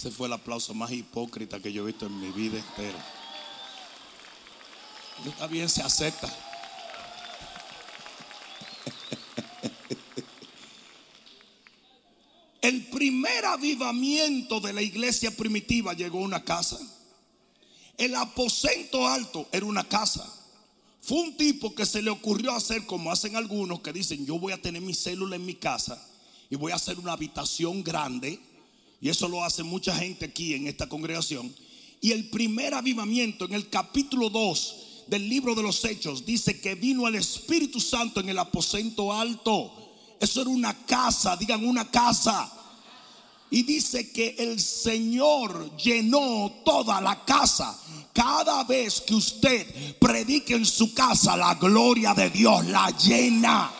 Ese 0.00 0.10
fue 0.10 0.26
el 0.28 0.32
aplauso 0.32 0.72
más 0.72 0.90
hipócrita 0.92 1.60
que 1.60 1.74
yo 1.74 1.82
he 1.82 1.88
visto 1.88 2.06
en 2.06 2.18
mi 2.18 2.30
vida 2.30 2.56
entera. 2.56 3.06
Está 5.26 5.46
bien, 5.46 5.68
se 5.68 5.82
acepta. 5.82 6.26
El 12.62 12.86
primer 12.86 13.44
avivamiento 13.44 14.58
de 14.60 14.72
la 14.72 14.80
iglesia 14.80 15.36
primitiva 15.36 15.92
llegó 15.92 16.20
a 16.20 16.22
una 16.22 16.44
casa. 16.44 16.78
El 17.98 18.14
aposento 18.14 19.06
alto 19.06 19.50
era 19.52 19.66
una 19.66 19.86
casa. 19.86 20.26
Fue 21.02 21.20
un 21.20 21.36
tipo 21.36 21.74
que 21.74 21.84
se 21.84 22.00
le 22.00 22.08
ocurrió 22.08 22.52
hacer 22.52 22.86
como 22.86 23.12
hacen 23.12 23.36
algunos 23.36 23.80
que 23.80 23.92
dicen, 23.92 24.24
yo 24.24 24.38
voy 24.38 24.54
a 24.54 24.62
tener 24.62 24.80
mi 24.80 24.94
célula 24.94 25.36
en 25.36 25.44
mi 25.44 25.56
casa 25.56 26.02
y 26.48 26.56
voy 26.56 26.72
a 26.72 26.76
hacer 26.76 26.98
una 26.98 27.12
habitación 27.12 27.84
grande. 27.84 28.40
Y 29.00 29.08
eso 29.08 29.28
lo 29.28 29.42
hace 29.42 29.62
mucha 29.62 29.94
gente 29.96 30.26
aquí 30.26 30.54
en 30.54 30.66
esta 30.66 30.88
congregación. 30.88 31.54
Y 32.00 32.12
el 32.12 32.28
primer 32.28 32.74
avivamiento 32.74 33.44
en 33.44 33.54
el 33.54 33.68
capítulo 33.68 34.30
2 34.30 34.76
del 35.06 35.28
libro 35.28 35.54
de 35.54 35.62
los 35.62 35.84
Hechos 35.84 36.24
dice 36.24 36.60
que 36.60 36.74
vino 36.74 37.08
el 37.08 37.16
Espíritu 37.16 37.80
Santo 37.80 38.20
en 38.20 38.28
el 38.28 38.38
aposento 38.38 39.12
alto. 39.12 39.72
Eso 40.20 40.42
era 40.42 40.50
una 40.50 40.86
casa, 40.86 41.36
digan 41.36 41.66
una 41.66 41.90
casa. 41.90 42.52
Y 43.50 43.62
dice 43.62 44.12
que 44.12 44.36
el 44.38 44.60
Señor 44.60 45.76
llenó 45.76 46.52
toda 46.64 47.00
la 47.00 47.24
casa. 47.24 47.76
Cada 48.12 48.64
vez 48.64 49.00
que 49.00 49.14
usted 49.14 49.96
predique 49.98 50.54
en 50.54 50.66
su 50.66 50.94
casa, 50.94 51.36
la 51.36 51.54
gloria 51.54 52.14
de 52.14 52.30
Dios 52.30 52.66
la 52.66 52.90
llena. 52.90 53.72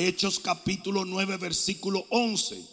Hechos 0.00 0.38
capítulo 0.38 1.04
9, 1.04 1.38
versículo 1.38 2.06
11. 2.10 2.64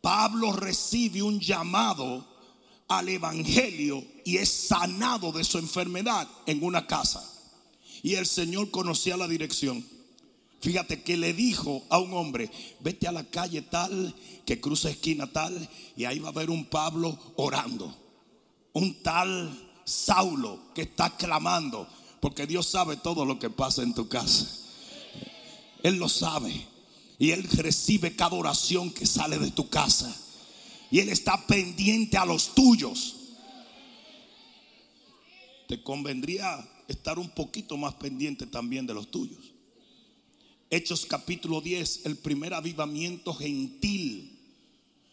Pablo 0.00 0.52
recibe 0.52 1.20
un 1.20 1.40
llamado 1.40 2.24
al 2.86 3.08
Evangelio 3.08 4.04
y 4.24 4.36
es 4.36 4.50
sanado 4.68 5.32
de 5.32 5.42
su 5.42 5.58
enfermedad 5.58 6.28
en 6.46 6.62
una 6.62 6.86
casa. 6.86 7.28
Y 8.04 8.14
el 8.14 8.24
Señor 8.24 8.70
conocía 8.70 9.16
la 9.16 9.26
dirección. 9.26 9.84
Fíjate 10.60 11.02
que 11.02 11.16
le 11.16 11.32
dijo 11.32 11.82
a 11.90 11.98
un 11.98 12.14
hombre, 12.14 12.48
vete 12.78 13.08
a 13.08 13.12
la 13.12 13.24
calle 13.24 13.62
tal, 13.62 14.14
que 14.46 14.60
cruza 14.60 14.90
esquina 14.90 15.26
tal, 15.26 15.68
y 15.96 16.04
ahí 16.04 16.20
va 16.20 16.28
a 16.28 16.30
haber 16.30 16.50
un 16.50 16.66
Pablo 16.66 17.18
orando. 17.34 17.92
Un 18.74 19.02
tal 19.02 19.72
Saulo 19.84 20.60
que 20.72 20.82
está 20.82 21.16
clamando, 21.16 21.88
porque 22.20 22.46
Dios 22.46 22.68
sabe 22.68 22.96
todo 22.96 23.24
lo 23.24 23.40
que 23.40 23.50
pasa 23.50 23.82
en 23.82 23.92
tu 23.92 24.08
casa. 24.08 24.69
Él 25.82 25.96
lo 25.96 26.08
sabe. 26.08 26.66
Y 27.18 27.32
Él 27.32 27.44
recibe 27.44 28.16
cada 28.16 28.36
oración 28.36 28.90
que 28.90 29.06
sale 29.06 29.38
de 29.38 29.50
tu 29.50 29.68
casa. 29.68 30.14
Y 30.90 31.00
Él 31.00 31.08
está 31.10 31.46
pendiente 31.46 32.16
a 32.16 32.24
los 32.24 32.54
tuyos. 32.54 33.16
te 35.68 35.82
convendría 35.84 36.68
estar 36.88 37.18
un 37.20 37.30
poquito 37.30 37.76
más 37.76 37.94
pendiente 37.94 38.46
también 38.46 38.86
de 38.86 38.94
los 38.94 39.10
tuyos. 39.10 39.52
Hechos 40.68 41.06
capítulo 41.06 41.60
10, 41.60 42.06
el 42.06 42.16
primer 42.16 42.54
avivamiento 42.54 43.34
gentil. 43.34 44.38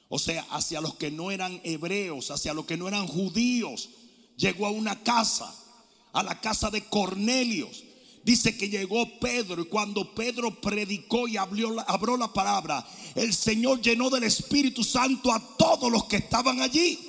O 0.10 0.18
sea, 0.18 0.44
hacia 0.50 0.82
los 0.82 0.96
que 0.96 1.12
no 1.12 1.30
eran 1.32 1.60
hebreos, 1.64 2.32
hacia 2.32 2.54
los 2.54 2.66
que 2.66 2.78
no 2.78 2.88
eran 2.88 3.06
judíos. 3.06 3.90
Llegó 4.38 4.66
a 4.66 4.72
una 4.72 5.04
casa, 5.04 5.54
a 6.14 6.24
la 6.24 6.40
casa 6.40 6.70
de 6.70 6.86
Cornelios. 6.86 7.84
Dice 8.28 8.58
que 8.58 8.68
llegó 8.68 9.08
Pedro 9.22 9.62
y 9.62 9.68
cuando 9.68 10.14
Pedro 10.14 10.60
predicó 10.60 11.30
y 11.30 11.38
abrió 11.38 11.72
la, 11.72 11.84
abrió 11.84 12.18
la 12.18 12.34
palabra, 12.34 12.86
el 13.16 13.34
Señor 13.34 13.82
llenó 13.82 14.10
del 14.10 14.24
Espíritu 14.24 14.84
Santo 14.84 15.32
a 15.32 15.40
todos 15.56 15.90
los 15.90 16.04
que 16.08 16.18
estaban 16.18 16.60
allí. 16.60 17.00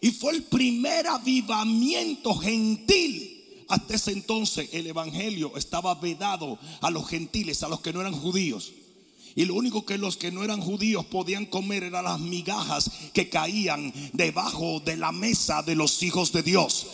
Y 0.00 0.12
fue 0.12 0.34
el 0.34 0.44
primer 0.44 1.08
avivamiento 1.08 2.32
gentil. 2.36 3.64
Hasta 3.66 3.96
ese 3.96 4.12
entonces 4.12 4.68
el 4.72 4.86
Evangelio 4.86 5.56
estaba 5.56 5.96
vedado 5.96 6.60
a 6.80 6.92
los 6.92 7.08
gentiles, 7.08 7.64
a 7.64 7.68
los 7.68 7.80
que 7.80 7.92
no 7.92 8.00
eran 8.00 8.14
judíos. 8.14 8.70
Y 9.34 9.46
lo 9.46 9.54
único 9.54 9.84
que 9.84 9.98
los 9.98 10.16
que 10.16 10.30
no 10.30 10.44
eran 10.44 10.60
judíos 10.60 11.06
podían 11.06 11.44
comer 11.44 11.82
eran 11.82 12.04
las 12.04 12.20
migajas 12.20 12.88
que 13.12 13.28
caían 13.28 13.92
debajo 14.12 14.78
de 14.78 14.96
la 14.96 15.10
mesa 15.10 15.64
de 15.64 15.74
los 15.74 16.04
hijos 16.04 16.30
de 16.30 16.44
Dios. 16.44 16.86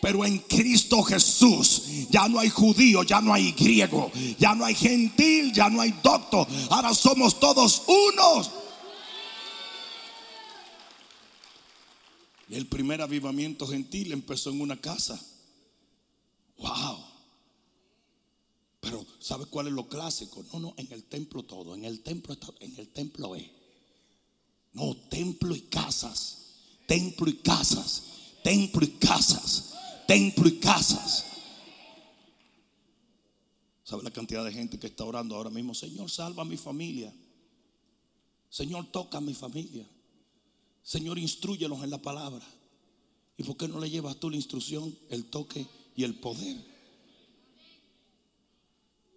Pero 0.00 0.24
en 0.24 0.38
Cristo 0.38 1.02
Jesús 1.02 1.82
ya 2.08 2.26
no 2.28 2.38
hay 2.38 2.48
judío, 2.48 3.02
ya 3.02 3.20
no 3.20 3.34
hay 3.34 3.52
griego, 3.52 4.10
ya 4.38 4.54
no 4.54 4.64
hay 4.64 4.74
gentil, 4.74 5.52
ya 5.52 5.68
no 5.68 5.80
hay 5.80 5.92
doctor. 6.02 6.46
Ahora 6.70 6.94
somos 6.94 7.38
todos 7.38 7.82
unos. 7.86 8.50
Y 12.48 12.56
el 12.56 12.66
primer 12.66 13.00
avivamiento 13.00 13.66
gentil 13.66 14.12
empezó 14.12 14.50
en 14.50 14.60
una 14.60 14.80
casa. 14.80 15.20
Wow. 16.56 17.04
Pero 18.80 19.06
¿sabe 19.20 19.46
cuál 19.46 19.68
es 19.68 19.72
lo 19.72 19.88
clásico? 19.88 20.44
No, 20.52 20.58
no, 20.58 20.74
en 20.76 20.90
el 20.90 21.04
templo 21.04 21.42
todo, 21.44 21.74
en 21.74 21.84
el 21.84 22.02
templo 22.02 22.36
en 22.60 22.74
el 22.78 22.88
templo 22.88 23.36
es. 23.36 23.44
No, 24.72 24.96
templo 25.10 25.54
y 25.54 25.60
casas. 25.62 26.38
Templo 26.86 27.28
y 27.28 27.34
casas. 27.36 28.02
Templo 28.42 28.84
y 28.84 28.90
casas. 28.92 29.69
Templo 30.10 30.48
y 30.48 30.58
casas. 30.58 31.24
¿Sabe 33.84 34.02
la 34.02 34.10
cantidad 34.10 34.44
de 34.44 34.52
gente 34.52 34.76
que 34.76 34.88
está 34.88 35.04
orando 35.04 35.36
ahora 35.36 35.50
mismo? 35.50 35.72
Señor, 35.72 36.10
salva 36.10 36.42
a 36.42 36.44
mi 36.44 36.56
familia. 36.56 37.14
Señor, 38.48 38.90
toca 38.90 39.18
a 39.18 39.20
mi 39.20 39.34
familia. 39.34 39.86
Señor, 40.82 41.16
instruyelos 41.16 41.84
en 41.84 41.90
la 41.90 42.02
palabra. 42.02 42.44
¿Y 43.36 43.44
por 43.44 43.56
qué 43.56 43.68
no 43.68 43.78
le 43.78 43.88
llevas 43.88 44.16
tú 44.16 44.30
la 44.30 44.34
instrucción, 44.34 44.92
el 45.10 45.26
toque 45.26 45.64
y 45.94 46.02
el 46.02 46.16
poder? 46.16 46.56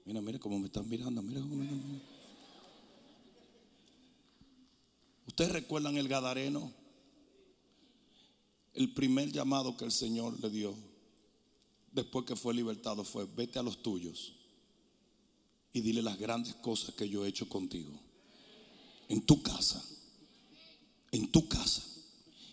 Mira, 0.06 0.22
mira 0.22 0.38
cómo 0.38 0.60
me 0.60 0.68
están 0.68 0.88
mirando. 0.88 1.24
Mira 1.24 1.42
cómo 1.42 1.56
me 1.56 1.64
están 1.64 1.80
mirando. 1.80 2.06
¿Ustedes 5.26 5.54
recuerdan 5.54 5.98
el 5.98 6.08
Gadareno? 6.08 6.83
El 8.74 8.94
primer 8.94 9.32
llamado 9.32 9.78
que 9.78 9.86
el 9.86 9.92
Señor 9.92 10.40
le 10.42 10.50
dio 10.50 10.76
después 11.92 12.26
que 12.26 12.36
fue 12.36 12.54
libertado 12.54 13.04
fue, 13.04 13.26
vete 13.26 13.60
a 13.60 13.64
los 13.64 13.84
tuyos 13.84 14.34
y 15.72 15.82
dile 15.82 16.02
las 16.02 16.18
grandes 16.18 16.56
cosas 16.56 16.94
que 16.96 17.08
yo 17.08 17.26
he 17.26 17.30
hecho 17.30 17.48
contigo. 17.48 17.92
En 19.10 19.22
tu 19.22 19.42
casa. 19.42 19.84
En 21.12 21.32
tu 21.32 21.48
casa. 21.48 21.84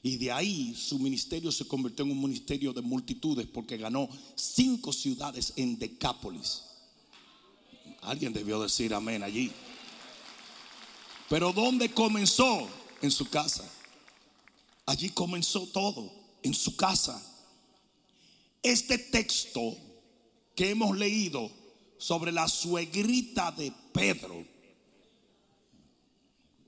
Y 0.03 0.17
de 0.17 0.33
ahí 0.33 0.75
su 0.75 0.99
ministerio 0.99 1.53
se 1.53 1.67
convirtió 1.67 2.05
en 2.05 2.13
un 2.13 2.23
ministerio 2.23 2.73
de 2.73 2.81
multitudes 2.81 3.47
porque 3.47 3.77
ganó 3.77 4.09
cinco 4.35 4.93
ciudades 4.93 5.53
en 5.57 5.79
Decápolis. 5.79 6.63
Alguien 8.03 8.33
debió 8.33 8.63
decir 8.63 8.95
amén 8.95 9.23
allí. 9.23 9.53
Pero 11.29 11.53
¿dónde 11.53 11.93
comenzó? 11.93 12.69
En 13.03 13.11
su 13.11 13.29
casa. 13.29 13.65
Allí 14.85 15.11
comenzó 15.11 15.67
todo, 15.69 16.13
en 16.43 16.55
su 16.55 16.77
casa. 16.77 17.21
Este 18.63 18.99
texto 18.99 19.77
que 20.55 20.71
hemos 20.71 20.97
leído 20.97 21.51
sobre 21.99 22.33
la 22.33 22.49
suegrita 22.49 23.53
de 23.53 23.73
Pedro. 23.93 24.45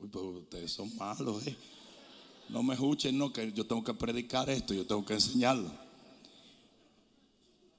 Uy, 0.00 0.08
pero 0.10 0.30
ustedes 0.30 0.72
son 0.72 0.94
malos, 0.96 1.46
¿eh? 1.46 1.56
No 2.48 2.62
me 2.62 2.74
escuchen, 2.74 3.16
no, 3.16 3.32
que 3.32 3.52
yo 3.52 3.66
tengo 3.66 3.82
que 3.82 3.94
predicar 3.94 4.50
esto, 4.50 4.74
yo 4.74 4.86
tengo 4.86 5.04
que 5.04 5.14
enseñarlo. 5.14 5.72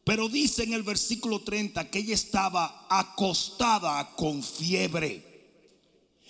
Pero 0.03 0.27
dice 0.27 0.63
en 0.63 0.73
el 0.73 0.83
versículo 0.83 1.41
30 1.41 1.89
que 1.89 1.99
ella 1.99 2.15
estaba 2.15 2.87
acostada 2.89 4.15
con 4.15 4.43
fiebre. 4.43 5.31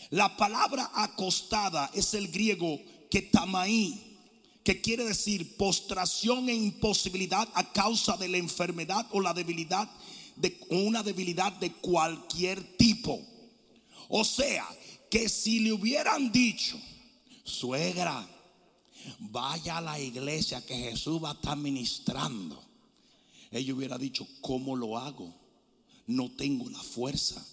La 0.10 0.36
palabra 0.36 0.92
acostada 0.94 1.90
es 1.94 2.14
el 2.14 2.28
griego 2.28 2.80
ketamaí, 3.10 4.13
que 4.64 4.82
quiere 4.82 5.04
decir 5.04 5.58
postración 5.58 6.50
e 6.50 6.54
imposibilidad 6.54 7.48
a 7.54 7.72
causa 7.74 8.16
de 8.18 8.30
la 8.30 8.38
enfermedad 8.38 9.06
o 9.12 9.20
la 9.20 9.34
debilidad 9.34 9.90
de 10.36 10.58
una 10.70 11.04
debilidad 11.04 11.52
de 11.54 11.72
cualquier 11.74 12.78
tipo. 12.78 13.22
O 14.10 14.24
sea, 14.24 14.68
que 15.10 15.30
si 15.30 15.60
le 15.60 15.74
hubieran 15.74 16.32
dicho, 16.32 16.80
suegra, 17.44 18.28
vaya 19.20 19.78
a 19.78 19.82
la 19.82 20.00
iglesia 20.00 20.66
que 20.66 20.76
Jesús 20.76 21.24
va 21.24 21.32
a 21.32 21.34
estar 21.34 21.58
ministrando. 21.58 22.64
Ella 23.52 23.74
hubiera 23.74 23.98
dicho, 23.98 24.28
¿cómo 24.42 24.76
lo 24.76 24.98
hago? 24.98 25.34
No 26.08 26.32
tengo 26.32 26.70
la 26.70 26.82
fuerza. 26.82 27.46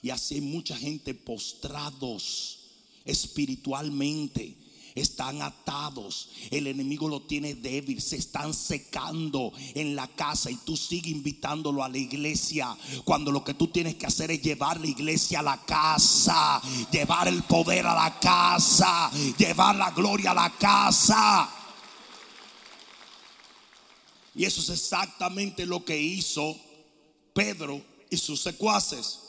Y 0.00 0.10
así 0.10 0.36
hay 0.36 0.40
mucha 0.40 0.76
gente 0.76 1.14
postrados 1.14 2.60
espiritualmente. 3.04 4.56
Están 4.94 5.40
atados, 5.40 6.28
el 6.50 6.66
enemigo 6.66 7.08
lo 7.08 7.22
tiene 7.22 7.54
débil, 7.54 8.02
se 8.02 8.16
están 8.16 8.52
secando 8.52 9.52
en 9.74 9.96
la 9.96 10.06
casa 10.08 10.50
y 10.50 10.56
tú 10.56 10.76
sigues 10.76 11.12
invitándolo 11.12 11.82
a 11.82 11.88
la 11.88 11.98
iglesia 11.98 12.76
cuando 13.04 13.32
lo 13.32 13.42
que 13.42 13.54
tú 13.54 13.68
tienes 13.68 13.94
que 13.94 14.06
hacer 14.06 14.30
es 14.30 14.42
llevar 14.42 14.80
la 14.80 14.86
iglesia 14.86 15.40
a 15.40 15.42
la 15.42 15.64
casa, 15.64 16.60
llevar 16.90 17.28
el 17.28 17.42
poder 17.44 17.86
a 17.86 17.94
la 17.94 18.20
casa, 18.20 19.10
llevar 19.38 19.76
la 19.76 19.90
gloria 19.92 20.32
a 20.32 20.34
la 20.34 20.50
casa. 20.50 21.50
Y 24.34 24.44
eso 24.44 24.60
es 24.60 24.70
exactamente 24.70 25.66
lo 25.66 25.84
que 25.84 26.00
hizo 26.00 26.56
Pedro 27.34 27.82
y 28.10 28.16
sus 28.16 28.42
secuaces. 28.42 29.20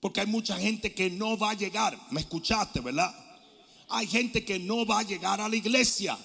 Porque 0.00 0.20
hay 0.20 0.26
mucha 0.26 0.58
gente 0.58 0.94
que 0.94 1.10
no 1.10 1.36
va 1.36 1.50
a 1.50 1.54
llegar. 1.54 1.98
¿Me 2.10 2.20
escuchaste, 2.20 2.80
verdad? 2.80 3.25
Hay 3.88 4.06
gente 4.06 4.44
que 4.44 4.58
no 4.58 4.84
va 4.84 5.00
a 5.00 5.02
llegar 5.02 5.40
a 5.40 5.48
la 5.48 5.56
iglesia 5.56 6.18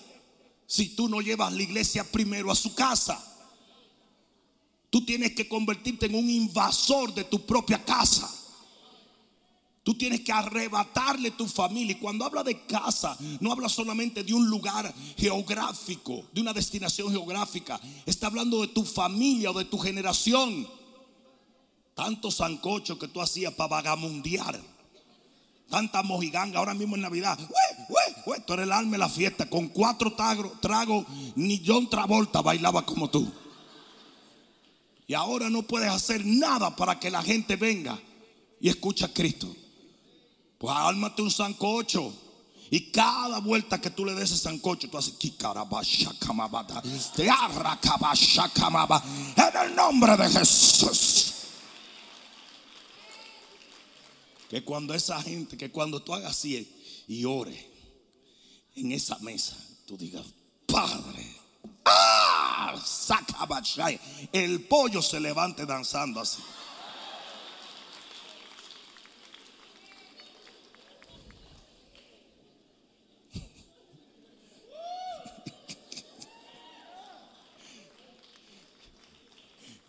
si 0.66 0.90
tú 0.96 1.10
no 1.10 1.22
llevas 1.22 1.52
la 1.54 1.62
iglesia 1.62 2.10
primero 2.10 2.52
a 2.52 2.56
su 2.56 2.74
casa. 2.74 3.28
Tú 4.90 5.06
tienes 5.06 5.34
que 5.34 5.48
convertirte 5.48 6.08
en 6.08 6.16
un 6.16 6.30
invasor 6.30 7.14
de 7.14 7.24
tu 7.24 7.46
propia 7.46 7.84
casa. 7.84 8.30
Tú 9.84 9.96
tienes 9.96 10.22
que 10.22 10.32
arrebatarle 10.32 11.32
tu 11.32 11.48
familia. 11.48 11.94
Y 11.94 12.00
cuando 12.00 12.26
habla 12.26 12.44
de 12.44 12.66
casa, 12.66 13.18
no 13.40 13.52
habla 13.52 13.68
solamente 13.68 14.24
de 14.24 14.34
un 14.34 14.48
lugar 14.50 14.94
geográfico, 15.18 16.26
de 16.32 16.42
una 16.42 16.54
destinación 16.54 17.10
geográfica. 17.12 17.80
Está 18.06 18.28
hablando 18.28 18.62
de 18.62 18.68
tu 18.68 18.86
familia 18.86 19.52
o 19.52 19.58
de 19.58 19.66
tu 19.66 19.78
generación. 19.78 20.68
Tantos 21.96 22.36
sancochos 22.36 22.98
que 22.98 23.08
tú 23.08 23.22
hacías 23.22 23.54
para 23.54 23.70
vagamundear. 23.70 24.62
Tanta 25.72 26.04
mojiganga 26.04 26.60
ahora 26.60 26.74
mismo 26.74 26.96
en 26.96 27.02
Navidad. 27.02 27.40
Ué, 28.26 28.42
tú 28.46 28.54
eres 28.54 28.66
el 28.66 28.72
alma 28.72 28.92
de 28.92 28.98
la 29.00 29.10
fiesta. 29.10 29.50
Con 29.50 29.70
cuatro 29.70 30.14
tragos, 30.14 31.06
ni 31.36 31.64
John 31.66 31.90
Travolta 31.90 32.42
bailaba 32.42 32.86
como 32.86 33.10
tú. 33.10 33.32
Y 35.08 35.14
ahora 35.14 35.50
no 35.50 35.64
puedes 35.64 35.90
hacer 35.90 36.26
nada 36.26 36.76
para 36.76 37.00
que 37.00 37.10
la 37.10 37.24
gente 37.24 37.56
venga 37.56 37.98
y 38.60 38.70
escuche 38.70 39.06
a 39.06 39.14
Cristo. 39.14 39.48
Pues 40.58 40.76
ármate 40.76 41.22
un 41.22 41.32
sancocho. 41.32 42.14
Y 42.70 42.92
cada 42.92 43.40
vuelta 43.40 43.82
que 43.82 43.90
tú 43.90 44.06
le 44.06 44.14
des 44.14 44.32
ese 44.32 44.38
sancocho, 44.38 44.90
tú 44.90 44.98
haces 44.98 45.16
en 49.36 49.70
el 49.70 49.76
nombre 49.76 50.16
de 50.16 50.30
Jesús. 50.30 51.31
Que 54.52 54.64
cuando 54.66 54.94
esa 54.94 55.22
gente, 55.22 55.56
que 55.56 55.72
cuando 55.72 56.04
tú 56.04 56.14
hagas 56.14 56.32
así 56.32 56.70
y 57.08 57.24
ore 57.24 57.72
en 58.76 58.92
esa 58.92 59.18
mesa, 59.20 59.56
tú 59.86 59.96
digas, 59.96 60.26
Padre, 60.66 61.26
¡ah! 61.86 62.76
El 64.34 64.66
pollo 64.66 65.02
se 65.02 65.22
levante 65.22 65.66
danzando 65.66 66.20
así. 66.20 66.42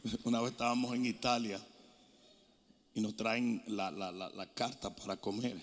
Una 0.23 0.41
vez 0.41 0.53
estábamos 0.53 0.95
en 0.95 1.07
Italia 1.07 1.61
nos 3.03 3.17
traen 3.17 3.63
la, 3.67 3.91
la- 3.91 4.13
la- 4.13 4.55
carta 4.55 4.95
para 4.95 5.17
comer. 5.19 5.61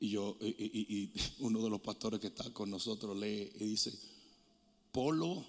Y 0.00 0.10
yo, 0.10 0.36
y- 0.40 0.46
y 0.48 1.12
uno 1.40 1.60
de 1.62 1.70
los 1.70 1.80
pastores 1.80 2.20
que 2.20 2.28
está 2.28 2.52
con 2.52 2.70
nosotros 2.70 3.16
lee 3.16 3.50
y 3.58 3.64
dice, 3.64 3.92
polo 4.92 5.44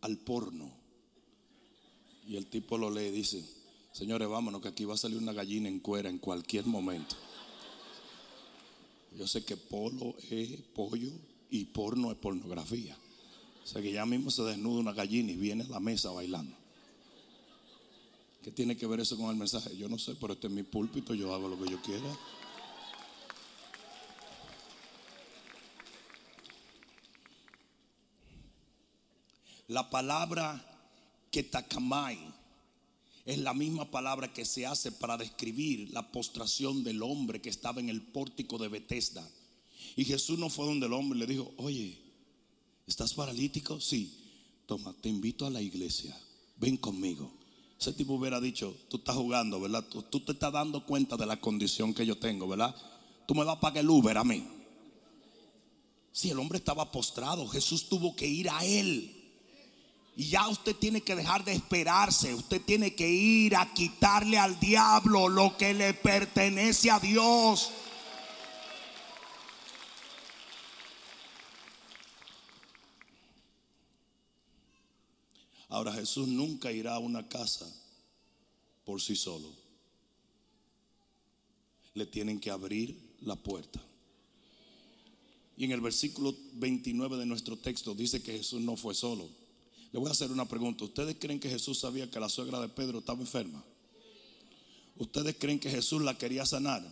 al 0.00 0.18
porno. 0.18 0.70
Y 2.26 2.36
el 2.36 2.46
tipo 2.46 2.78
lo 2.78 2.90
lee 2.90 3.08
y 3.08 3.10
dice, 3.10 3.44
señores, 3.92 4.28
vámonos 4.28 4.62
que 4.62 4.68
aquí 4.68 4.84
va 4.84 4.94
a 4.94 4.96
salir 4.98 5.18
una 5.18 5.32
gallina 5.32 5.68
en 5.68 5.80
cuera 5.80 6.08
en 6.08 6.18
cualquier 6.18 6.64
momento. 6.66 7.16
Yo 9.18 9.26
sé 9.26 9.44
que 9.44 9.56
polo 9.56 10.14
es 10.30 10.60
pollo 10.74 11.10
y 11.50 11.66
porno 11.66 12.10
es 12.12 12.16
pornografía. 12.18 12.96
O 13.62 13.66
sea 13.66 13.82
que 13.82 13.92
ya 13.92 14.06
mismo 14.06 14.30
se 14.30 14.42
desnuda 14.42 14.80
una 14.80 14.92
gallina 14.92 15.32
y 15.32 15.36
viene 15.36 15.64
a 15.64 15.68
la 15.68 15.80
mesa 15.80 16.10
bailando. 16.10 16.56
¿Qué 18.42 18.50
tiene 18.50 18.76
que 18.76 18.86
ver 18.86 19.00
eso 19.00 19.16
con 19.16 19.30
el 19.30 19.36
mensaje? 19.36 19.76
Yo 19.76 19.88
no 19.88 19.98
sé, 19.98 20.16
pero 20.20 20.32
este 20.32 20.48
es 20.48 20.52
mi 20.52 20.64
púlpito, 20.64 21.14
yo 21.14 21.32
hago 21.32 21.48
lo 21.48 21.62
que 21.62 21.70
yo 21.70 21.80
quiera. 21.80 22.18
La 29.68 29.88
palabra 29.88 30.60
ketakamai 31.30 32.18
es 33.24 33.38
la 33.38 33.54
misma 33.54 33.90
palabra 33.90 34.32
que 34.32 34.44
se 34.44 34.66
hace 34.66 34.90
para 34.90 35.16
describir 35.16 35.90
la 35.92 36.10
postración 36.10 36.82
del 36.82 37.02
hombre 37.02 37.40
que 37.40 37.48
estaba 37.48 37.80
en 37.80 37.88
el 37.88 38.02
pórtico 38.02 38.58
de 38.58 38.68
Bethesda. 38.68 39.26
Y 39.94 40.04
Jesús 40.04 40.38
no 40.38 40.50
fue 40.50 40.66
donde 40.66 40.86
el 40.86 40.92
hombre 40.92 41.18
le 41.18 41.26
dijo, 41.26 41.52
oye, 41.58 41.96
¿estás 42.86 43.14
paralítico? 43.14 43.80
Sí. 43.80 44.18
Toma, 44.66 44.94
te 45.00 45.08
invito 45.08 45.46
a 45.46 45.50
la 45.50 45.62
iglesia. 45.62 46.16
Ven 46.56 46.76
conmigo. 46.76 47.41
Ese 47.82 47.94
tipo 47.94 48.12
hubiera 48.12 48.40
dicho, 48.40 48.76
tú 48.88 48.98
estás 48.98 49.16
jugando, 49.16 49.60
¿verdad? 49.60 49.84
Tú, 49.88 50.20
te 50.20 50.30
estás 50.30 50.52
dando 50.52 50.86
cuenta 50.86 51.16
de 51.16 51.26
la 51.26 51.40
condición 51.40 51.92
que 51.92 52.06
yo 52.06 52.16
tengo, 52.16 52.46
¿verdad? 52.46 52.72
Tú 53.26 53.34
me 53.34 53.42
vas 53.42 53.56
a 53.56 53.60
pagar 53.60 53.78
el 53.78 53.90
Uber 53.90 54.16
a 54.16 54.22
mí. 54.22 54.46
Si 56.12 56.30
el 56.30 56.38
hombre 56.38 56.58
estaba 56.58 56.92
postrado, 56.92 57.44
Jesús 57.48 57.88
tuvo 57.88 58.14
que 58.14 58.24
ir 58.24 58.48
a 58.48 58.64
él. 58.64 59.12
Y 60.14 60.28
ya 60.28 60.46
usted 60.46 60.76
tiene 60.76 61.00
que 61.00 61.16
dejar 61.16 61.44
de 61.44 61.54
esperarse. 61.54 62.32
Usted 62.32 62.62
tiene 62.62 62.94
que 62.94 63.10
ir 63.10 63.56
a 63.56 63.74
quitarle 63.74 64.38
al 64.38 64.60
diablo 64.60 65.28
lo 65.28 65.56
que 65.56 65.74
le 65.74 65.92
pertenece 65.92 66.88
a 66.88 67.00
Dios. 67.00 67.72
Ahora 75.72 75.90
Jesús 75.94 76.28
nunca 76.28 76.70
irá 76.70 76.96
a 76.96 76.98
una 76.98 77.26
casa 77.26 77.66
por 78.84 79.00
sí 79.00 79.16
solo. 79.16 79.48
Le 81.94 82.04
tienen 82.04 82.38
que 82.38 82.50
abrir 82.50 83.16
la 83.22 83.36
puerta. 83.36 83.80
Y 85.56 85.64
en 85.64 85.72
el 85.72 85.80
versículo 85.80 86.36
29 86.56 87.16
de 87.16 87.24
nuestro 87.24 87.56
texto 87.56 87.94
dice 87.94 88.22
que 88.22 88.36
Jesús 88.36 88.60
no 88.60 88.76
fue 88.76 88.94
solo. 88.94 89.30
Le 89.92 89.98
voy 89.98 90.08
a 90.08 90.12
hacer 90.12 90.30
una 90.30 90.46
pregunta. 90.46 90.84
¿Ustedes 90.84 91.16
creen 91.18 91.40
que 91.40 91.48
Jesús 91.48 91.78
sabía 91.78 92.10
que 92.10 92.20
la 92.20 92.28
suegra 92.28 92.60
de 92.60 92.68
Pedro 92.68 92.98
estaba 92.98 93.20
enferma? 93.20 93.64
¿Ustedes 94.98 95.36
creen 95.38 95.58
que 95.58 95.70
Jesús 95.70 96.02
la 96.02 96.18
quería 96.18 96.44
sanar? 96.44 96.82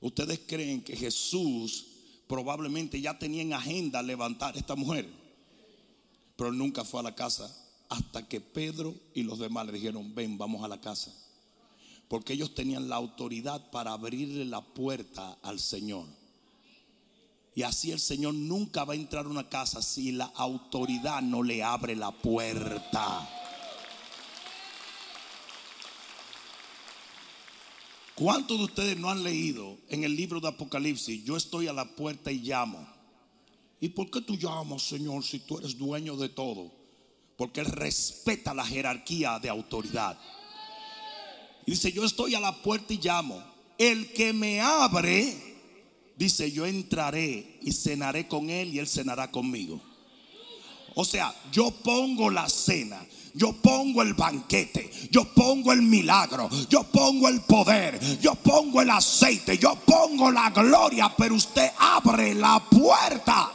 ¿Ustedes 0.00 0.40
creen 0.48 0.82
que 0.82 0.96
Jesús 0.96 1.86
probablemente 2.26 3.00
ya 3.00 3.16
tenía 3.20 3.42
en 3.42 3.52
agenda 3.52 4.02
levantar 4.02 4.56
a 4.56 4.58
esta 4.58 4.74
mujer? 4.74 5.21
Pero 6.36 6.52
nunca 6.52 6.84
fue 6.84 7.00
a 7.00 7.04
la 7.04 7.14
casa 7.14 7.54
hasta 7.88 8.26
que 8.26 8.40
Pedro 8.40 8.94
y 9.14 9.22
los 9.22 9.38
demás 9.38 9.66
le 9.66 9.72
dijeron, 9.72 10.14
ven, 10.14 10.38
vamos 10.38 10.64
a 10.64 10.68
la 10.68 10.80
casa. 10.80 11.12
Porque 12.08 12.32
ellos 12.32 12.54
tenían 12.54 12.88
la 12.88 12.96
autoridad 12.96 13.70
para 13.70 13.92
abrirle 13.92 14.44
la 14.44 14.62
puerta 14.62 15.38
al 15.42 15.60
Señor. 15.60 16.06
Y 17.54 17.64
así 17.64 17.92
el 17.92 18.00
Señor 18.00 18.34
nunca 18.34 18.84
va 18.84 18.94
a 18.94 18.96
entrar 18.96 19.26
a 19.26 19.28
una 19.28 19.48
casa 19.48 19.82
si 19.82 20.12
la 20.12 20.24
autoridad 20.36 21.20
no 21.20 21.42
le 21.42 21.62
abre 21.62 21.94
la 21.94 22.10
puerta. 22.10 23.28
¿Cuántos 28.14 28.58
de 28.58 28.64
ustedes 28.64 28.96
no 28.96 29.10
han 29.10 29.22
leído 29.22 29.76
en 29.88 30.04
el 30.04 30.16
libro 30.16 30.40
de 30.40 30.48
Apocalipsis? 30.48 31.24
Yo 31.24 31.36
estoy 31.36 31.66
a 31.66 31.72
la 31.72 31.84
puerta 31.84 32.32
y 32.32 32.38
llamo. 32.38 32.86
¿Y 33.82 33.88
por 33.88 34.08
qué 34.12 34.20
tú 34.20 34.36
llamas, 34.36 34.82
Señor, 34.82 35.24
si 35.24 35.40
tú 35.40 35.58
eres 35.58 35.76
dueño 35.76 36.16
de 36.16 36.28
todo? 36.28 36.70
Porque 37.36 37.62
Él 37.62 37.66
respeta 37.66 38.54
la 38.54 38.64
jerarquía 38.64 39.40
de 39.40 39.48
autoridad. 39.48 40.16
Y 41.66 41.72
dice, 41.72 41.90
yo 41.90 42.04
estoy 42.04 42.36
a 42.36 42.40
la 42.40 42.62
puerta 42.62 42.94
y 42.94 43.00
llamo. 43.02 43.42
El 43.76 44.12
que 44.12 44.32
me 44.32 44.60
abre, 44.60 45.36
dice, 46.16 46.52
yo 46.52 46.64
entraré 46.64 47.58
y 47.60 47.72
cenaré 47.72 48.28
con 48.28 48.50
Él 48.50 48.72
y 48.72 48.78
Él 48.78 48.86
cenará 48.86 49.32
conmigo. 49.32 49.80
O 50.94 51.04
sea, 51.04 51.34
yo 51.50 51.72
pongo 51.72 52.30
la 52.30 52.48
cena, 52.48 53.04
yo 53.34 53.52
pongo 53.54 54.02
el 54.02 54.14
banquete, 54.14 54.92
yo 55.10 55.24
pongo 55.34 55.72
el 55.72 55.82
milagro, 55.82 56.48
yo 56.68 56.84
pongo 56.84 57.28
el 57.28 57.40
poder, 57.40 57.98
yo 58.20 58.36
pongo 58.36 58.80
el 58.80 58.90
aceite, 58.90 59.58
yo 59.58 59.74
pongo 59.74 60.30
la 60.30 60.50
gloria, 60.50 61.12
pero 61.18 61.34
usted 61.34 61.68
abre 61.76 62.32
la 62.32 62.64
puerta. 62.70 63.54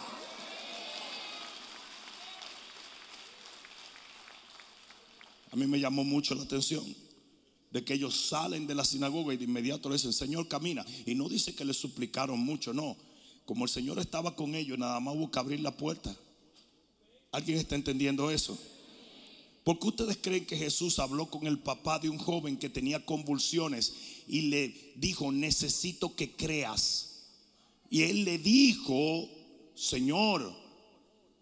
Mí 5.58 5.67
me 5.67 5.80
llamó 5.80 6.04
mucho 6.04 6.36
la 6.36 6.43
atención 6.43 6.86
de 7.72 7.84
que 7.84 7.93
ellos 7.93 8.15
salen 8.30 8.65
de 8.65 8.76
la 8.76 8.86
sinagoga 8.86 9.34
y 9.34 9.38
de 9.38 9.43
inmediato 9.43 9.89
le 9.89 9.96
dicen, 9.96 10.13
Señor, 10.13 10.48
camina. 10.48 10.86
Y 11.06 11.15
no 11.15 11.28
dice 11.28 11.54
que 11.54 11.65
le 11.65 11.74
suplicaron 11.74 12.39
mucho, 12.39 12.74
no. 12.74 12.96
Como 13.46 13.65
el 13.65 13.70
Señor 13.70 14.00
estaba 14.00 14.36
con 14.36 14.56
ellos, 14.56 14.78
nada 14.78 15.00
más 15.00 15.15
que 15.32 15.39
abrir 15.39 15.60
la 15.60 15.76
puerta. 15.76 16.15
¿Alguien 17.32 17.58
está 17.58 17.76
entendiendo 17.76 18.32
eso? 18.32 18.58
¿Por 19.63 19.80
qué 19.80 19.88
ustedes 19.88 20.17
creen 20.22 20.46
que 20.46 20.56
Jesús 20.56 20.98
habló 20.98 21.30
con 21.30 21.46
el 21.46 21.60
papá 21.60 22.00
de 22.00 22.10
un 22.10 22.17
joven 22.17 22.56
que 22.56 22.70
tenía 22.70 23.06
convulsiones 23.06 23.93
y 24.28 24.43
le 24.43 24.93
dijo, 24.96 25.32
necesito 25.32 26.15
que 26.15 26.32
creas? 26.32 27.26
Y 27.89 28.04
él 28.04 28.24
le 28.24 28.38
dijo, 28.38 29.30
Señor, 29.76 30.54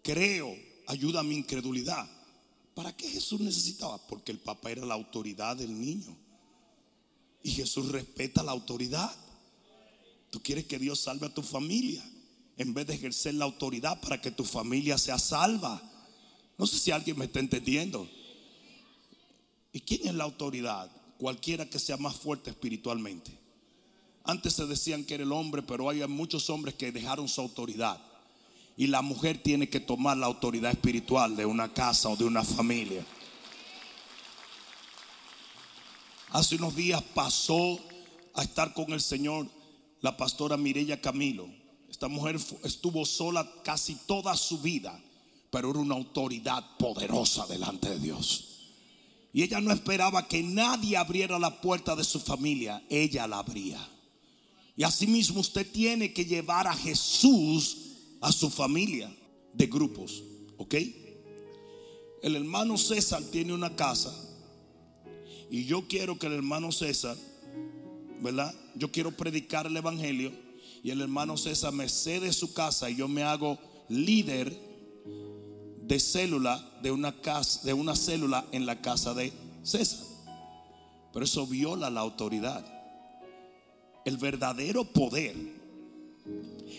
creo, 0.02 0.56
ayuda 0.88 1.20
a 1.20 1.24
mi 1.24 1.36
incredulidad. 1.36 2.15
¿Para 2.76 2.94
qué 2.94 3.08
Jesús 3.08 3.40
necesitaba? 3.40 3.96
Porque 4.06 4.30
el 4.30 4.38
papá 4.38 4.70
era 4.70 4.84
la 4.84 4.92
autoridad 4.92 5.56
del 5.56 5.80
niño. 5.80 6.14
Y 7.42 7.52
Jesús 7.52 7.90
respeta 7.90 8.42
la 8.42 8.52
autoridad. 8.52 9.10
Tú 10.30 10.42
quieres 10.42 10.66
que 10.66 10.78
Dios 10.78 11.00
salve 11.00 11.26
a 11.26 11.32
tu 11.32 11.42
familia 11.42 12.04
en 12.58 12.74
vez 12.74 12.86
de 12.86 12.94
ejercer 12.94 13.32
la 13.32 13.46
autoridad 13.46 13.98
para 14.02 14.20
que 14.20 14.30
tu 14.30 14.44
familia 14.44 14.98
sea 14.98 15.18
salva. 15.18 15.80
No 16.58 16.66
sé 16.66 16.78
si 16.78 16.90
alguien 16.90 17.18
me 17.18 17.24
está 17.24 17.40
entendiendo. 17.40 18.06
¿Y 19.72 19.80
quién 19.80 20.06
es 20.08 20.14
la 20.14 20.24
autoridad? 20.24 20.90
Cualquiera 21.16 21.70
que 21.70 21.78
sea 21.78 21.96
más 21.96 22.16
fuerte 22.16 22.50
espiritualmente. 22.50 23.30
Antes 24.22 24.52
se 24.52 24.66
decían 24.66 25.06
que 25.06 25.14
era 25.14 25.22
el 25.24 25.32
hombre, 25.32 25.62
pero 25.62 25.88
hay 25.88 26.06
muchos 26.06 26.50
hombres 26.50 26.74
que 26.74 26.92
dejaron 26.92 27.26
su 27.26 27.40
autoridad. 27.40 27.98
Y 28.76 28.88
la 28.88 29.00
mujer 29.00 29.42
tiene 29.42 29.68
que 29.68 29.80
tomar 29.80 30.16
la 30.16 30.26
autoridad 30.26 30.70
espiritual 30.70 31.34
de 31.34 31.46
una 31.46 31.72
casa 31.72 32.10
o 32.10 32.16
de 32.16 32.24
una 32.24 32.44
familia. 32.44 33.04
Hace 36.30 36.56
unos 36.56 36.76
días 36.76 37.02
pasó 37.14 37.80
a 38.34 38.42
estar 38.42 38.74
con 38.74 38.92
el 38.92 39.00
Señor 39.00 39.48
la 40.02 40.16
pastora 40.16 40.56
Mirella 40.58 41.00
Camilo. 41.00 41.48
Esta 41.88 42.08
mujer 42.08 42.36
estuvo 42.64 43.06
sola 43.06 43.50
casi 43.64 43.94
toda 44.06 44.36
su 44.36 44.58
vida, 44.60 45.00
pero 45.50 45.70
era 45.70 45.78
una 45.78 45.94
autoridad 45.94 46.76
poderosa 46.78 47.46
delante 47.46 47.88
de 47.88 47.98
Dios. 47.98 48.56
Y 49.32 49.42
ella 49.42 49.60
no 49.60 49.72
esperaba 49.72 50.28
que 50.28 50.42
nadie 50.42 50.96
abriera 50.96 51.38
la 51.38 51.60
puerta 51.60 51.96
de 51.96 52.04
su 52.04 52.20
familia, 52.20 52.82
ella 52.90 53.26
la 53.26 53.38
abría. 53.38 53.78
Y 54.76 54.82
asimismo 54.82 55.40
usted 55.40 55.70
tiene 55.70 56.12
que 56.12 56.26
llevar 56.26 56.66
a 56.66 56.74
Jesús 56.74 57.78
a 58.26 58.32
su 58.32 58.50
familia 58.50 59.08
de 59.52 59.68
grupos, 59.68 60.24
¿ok? 60.56 60.74
El 62.24 62.34
hermano 62.34 62.76
César 62.76 63.22
tiene 63.22 63.52
una 63.52 63.76
casa 63.76 64.12
y 65.48 65.64
yo 65.64 65.86
quiero 65.86 66.18
que 66.18 66.26
el 66.26 66.32
hermano 66.32 66.72
César, 66.72 67.16
¿verdad? 68.20 68.52
Yo 68.74 68.90
quiero 68.90 69.12
predicar 69.12 69.68
el 69.68 69.76
evangelio 69.76 70.32
y 70.82 70.90
el 70.90 71.02
hermano 71.02 71.36
César 71.36 71.72
me 71.72 71.88
cede 71.88 72.32
su 72.32 72.52
casa 72.52 72.90
y 72.90 72.96
yo 72.96 73.06
me 73.06 73.22
hago 73.22 73.60
líder 73.88 74.60
de 75.82 76.00
célula 76.00 76.68
de 76.82 76.90
una 76.90 77.20
casa, 77.20 77.60
de 77.62 77.74
una 77.74 77.94
célula 77.94 78.44
en 78.50 78.66
la 78.66 78.82
casa 78.82 79.14
de 79.14 79.32
César. 79.62 80.04
Pero 81.12 81.24
eso 81.24 81.46
viola 81.46 81.90
la 81.90 82.00
autoridad. 82.00 82.66
El 84.04 84.16
verdadero 84.16 84.82
poder 84.82 85.55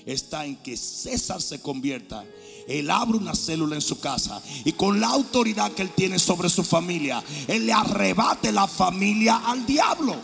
está 0.05 0.45
en 0.45 0.55
que 0.57 0.77
César 0.77 1.41
se 1.41 1.61
convierta 1.61 2.25
Él 2.67 2.89
abre 2.89 3.17
una 3.17 3.35
célula 3.35 3.75
en 3.75 3.81
su 3.81 3.99
casa 3.99 4.41
y 4.65 4.71
con 4.73 4.99
la 4.99 5.07
autoridad 5.07 5.71
que 5.71 5.81
él 5.81 5.91
tiene 5.95 6.19
sobre 6.19 6.49
su 6.49 6.63
familia, 6.63 7.23
él 7.47 7.65
le 7.65 7.73
arrebate 7.73 8.51
la 8.51 8.67
familia 8.67 9.37
al 9.45 9.65
diablo. 9.65 10.15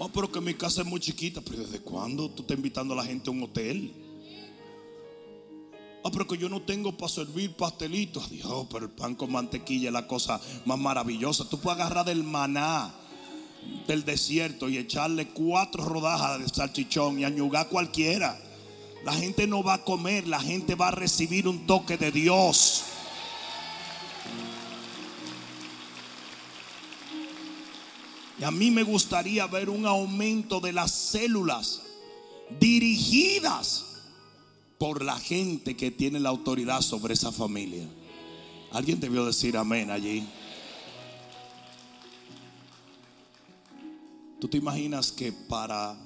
Oh, 0.00 0.08
pero 0.10 0.30
que 0.30 0.40
mi 0.40 0.54
casa 0.54 0.82
es 0.82 0.86
muy 0.86 1.00
chiquita. 1.00 1.40
Pero 1.40 1.62
¿desde 1.62 1.80
cuándo 1.80 2.30
tú 2.30 2.42
estás 2.42 2.56
invitando 2.56 2.94
a 2.94 2.98
la 2.98 3.04
gente 3.04 3.30
a 3.30 3.32
un 3.32 3.42
hotel? 3.42 3.92
Oh, 6.02 6.10
pero 6.12 6.26
que 6.26 6.38
yo 6.38 6.48
no 6.48 6.62
tengo 6.62 6.96
para 6.96 7.12
servir 7.12 7.56
pastelitos. 7.56 8.30
Dios, 8.30 8.66
pero 8.70 8.86
el 8.86 8.92
pan 8.92 9.16
con 9.16 9.32
mantequilla 9.32 9.88
es 9.88 9.92
la 9.92 10.06
cosa 10.06 10.40
más 10.66 10.78
maravillosa. 10.78 11.48
Tú 11.48 11.58
puedes 11.58 11.80
agarrar 11.80 12.04
del 12.04 12.22
maná 12.22 12.94
del 13.86 14.04
desierto 14.04 14.68
y 14.68 14.78
echarle 14.78 15.28
cuatro 15.28 15.84
rodajas 15.84 16.40
de 16.40 16.48
salchichón 16.48 17.18
y 17.18 17.24
añugar 17.24 17.68
cualquiera. 17.68 18.38
La 19.04 19.12
gente 19.12 19.46
no 19.46 19.62
va 19.62 19.74
a 19.74 19.84
comer, 19.84 20.26
la 20.26 20.40
gente 20.40 20.74
va 20.74 20.88
a 20.88 20.92
recibir 20.92 21.48
un 21.48 21.66
toque 21.66 21.96
de 21.96 22.10
Dios. 22.10 22.84
Y 28.40 28.44
a 28.44 28.50
mí 28.50 28.70
me 28.70 28.82
gustaría 28.82 29.46
ver 29.46 29.68
un 29.68 29.86
aumento 29.86 30.60
de 30.60 30.72
las 30.72 30.92
células 30.92 31.82
dirigidas 32.60 33.84
por 34.78 35.04
la 35.04 35.18
gente 35.18 35.76
que 35.76 35.90
tiene 35.90 36.20
la 36.20 36.28
autoridad 36.28 36.80
sobre 36.82 37.14
esa 37.14 37.32
familia. 37.32 37.84
Alguien 38.70 39.00
debió 39.00 39.24
decir 39.24 39.56
amén 39.56 39.90
allí. 39.90 40.24
¿Tú 44.40 44.46
te 44.46 44.56
imaginas 44.56 45.10
que 45.10 45.32
para 45.32 45.96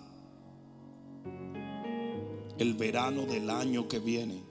el 2.57 2.75
verano 2.75 3.27
del 3.27 3.51
año 3.51 3.87
que 3.89 3.99
viene, 3.99 4.43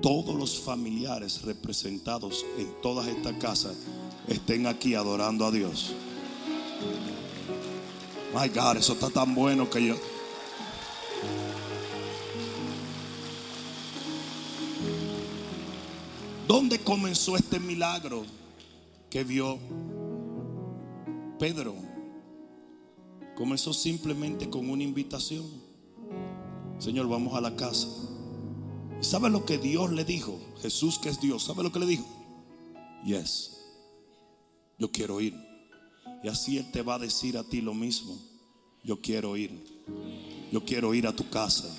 todos 0.00 0.34
los 0.34 0.58
familiares 0.60 1.42
representados 1.42 2.46
en 2.56 2.72
todas 2.80 3.06
estas 3.06 3.34
casas 3.34 3.76
estén 4.28 4.66
aquí 4.66 4.94
adorando 4.94 5.44
a 5.44 5.50
Dios? 5.50 5.92
My 8.32 8.48
God, 8.48 8.78
eso 8.78 8.94
está 8.94 9.10
tan 9.10 9.34
bueno 9.34 9.68
que 9.68 9.88
yo... 9.88 9.96
¿Dónde 16.48 16.78
comenzó 16.78 17.36
este 17.36 17.60
milagro 17.60 18.24
que 19.10 19.22
vio 19.22 19.58
Pedro? 21.38 21.89
Comenzó 23.40 23.72
simplemente 23.72 24.50
con 24.50 24.68
una 24.68 24.82
invitación. 24.82 25.46
Señor, 26.78 27.08
vamos 27.08 27.34
a 27.34 27.40
la 27.40 27.56
casa. 27.56 27.88
¿Y 29.00 29.02
sabe 29.02 29.30
lo 29.30 29.46
que 29.46 29.56
Dios 29.56 29.90
le 29.92 30.04
dijo? 30.04 30.38
Jesús 30.60 30.98
que 30.98 31.08
es 31.08 31.22
Dios, 31.22 31.44
¿sabe 31.44 31.62
lo 31.62 31.72
que 31.72 31.78
le 31.78 31.86
dijo? 31.86 32.06
Yes, 33.02 33.52
yo 34.78 34.92
quiero 34.92 35.22
ir. 35.22 35.34
Y 36.22 36.28
así 36.28 36.58
Él 36.58 36.70
te 36.70 36.82
va 36.82 36.96
a 36.96 36.98
decir 36.98 37.38
a 37.38 37.42
ti 37.42 37.62
lo 37.62 37.72
mismo. 37.72 38.14
Yo 38.84 39.00
quiero 39.00 39.34
ir. 39.38 39.64
Yo 40.52 40.62
quiero 40.62 40.92
ir 40.92 41.06
a 41.06 41.16
tu 41.16 41.30
casa. 41.30 41.74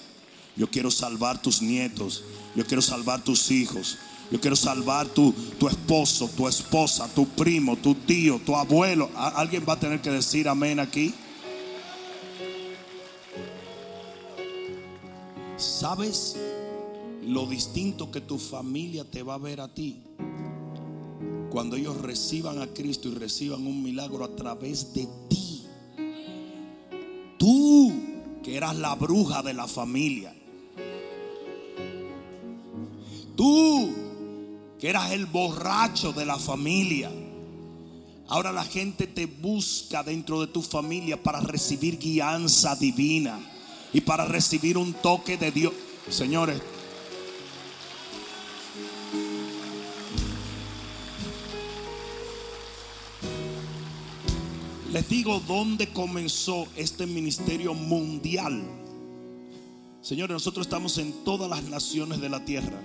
Yo 0.56 0.67
quiero 0.67 0.89
salvar 0.89 1.43
tus 1.43 1.62
nietos. 1.62 2.24
Yo 2.56 2.65
quiero 2.65 2.82
salvar 2.82 3.24
tus 3.24 3.52
hijos. 3.52 4.00
Yo 4.32 4.41
quiero 4.41 4.56
salvar 4.56 5.10
tu, 5.10 5.32
tu 5.60 5.67
esposo, 5.67 6.28
tu 6.36 6.47
esposa, 6.47 7.08
tu 7.13 7.28
primo, 7.28 7.78
tu 7.78 7.93
tío, 7.93 8.41
tu 8.43 8.56
abuelo. 8.56 9.12
Alguien 9.15 9.63
va 9.69 9.74
a 9.74 9.80
tener 9.80 10.02
que 10.02 10.10
decir 10.10 10.47
amén 10.47 10.80
aquí. 10.80 11.13
¿Sabes 15.62 16.38
lo 17.24 17.45
distinto 17.45 18.10
que 18.10 18.19
tu 18.19 18.39
familia 18.39 19.04
te 19.04 19.21
va 19.21 19.36
a 19.36 19.38
ver 19.38 19.62
a 19.62 19.71
ti? 19.71 20.02
Cuando 21.52 21.76
ellos 21.76 22.02
reciban 22.02 22.60
a 22.63 22.67
Cristo 22.74 23.10
y 23.10 23.13
reciban 23.13 23.67
un 23.67 23.84
milagro 23.84 24.26
a 24.26 24.36
través 24.36 24.91
de 24.95 25.08
ti. 25.30 25.63
Tú, 27.38 27.93
que 28.41 28.58
eras 28.58 28.76
la 28.76 28.95
bruja 28.95 29.43
de 29.43 29.54
la 29.54 29.67
familia. 29.67 30.34
Tú, 33.36 33.93
que 34.80 34.89
eras 34.89 35.12
el 35.12 35.28
borracho 35.28 36.12
de 36.12 36.26
la 36.26 36.39
familia. 36.39 37.12
Ahora 38.30 38.52
la 38.52 38.63
gente 38.63 39.06
te 39.06 39.28
busca 39.28 40.02
dentro 40.02 40.41
de 40.41 40.47
tu 40.47 40.63
familia 40.63 41.21
para 41.21 41.39
recibir 41.39 42.00
guianza 42.00 42.76
divina 42.76 43.39
y 43.93 44.01
para 44.01 44.25
recibir 44.25 44.77
un 44.77 44.93
toque 44.93 45.38
de 45.38 45.51
Dios. 45.51 45.73
Señores, 46.10 46.62
les 54.91 55.10
digo 55.10 55.39
dónde 55.47 55.91
comenzó 55.91 56.67
este 56.75 57.06
ministerio 57.06 57.73
mundial. 57.73 58.63
Señores, 60.01 60.34
nosotros 60.34 60.65
estamos 60.65 60.97
en 60.97 61.23
todas 61.23 61.49
las 61.49 61.63
naciones 61.63 62.19
de 62.19 62.30
la 62.30 62.43
tierra. 62.43 62.82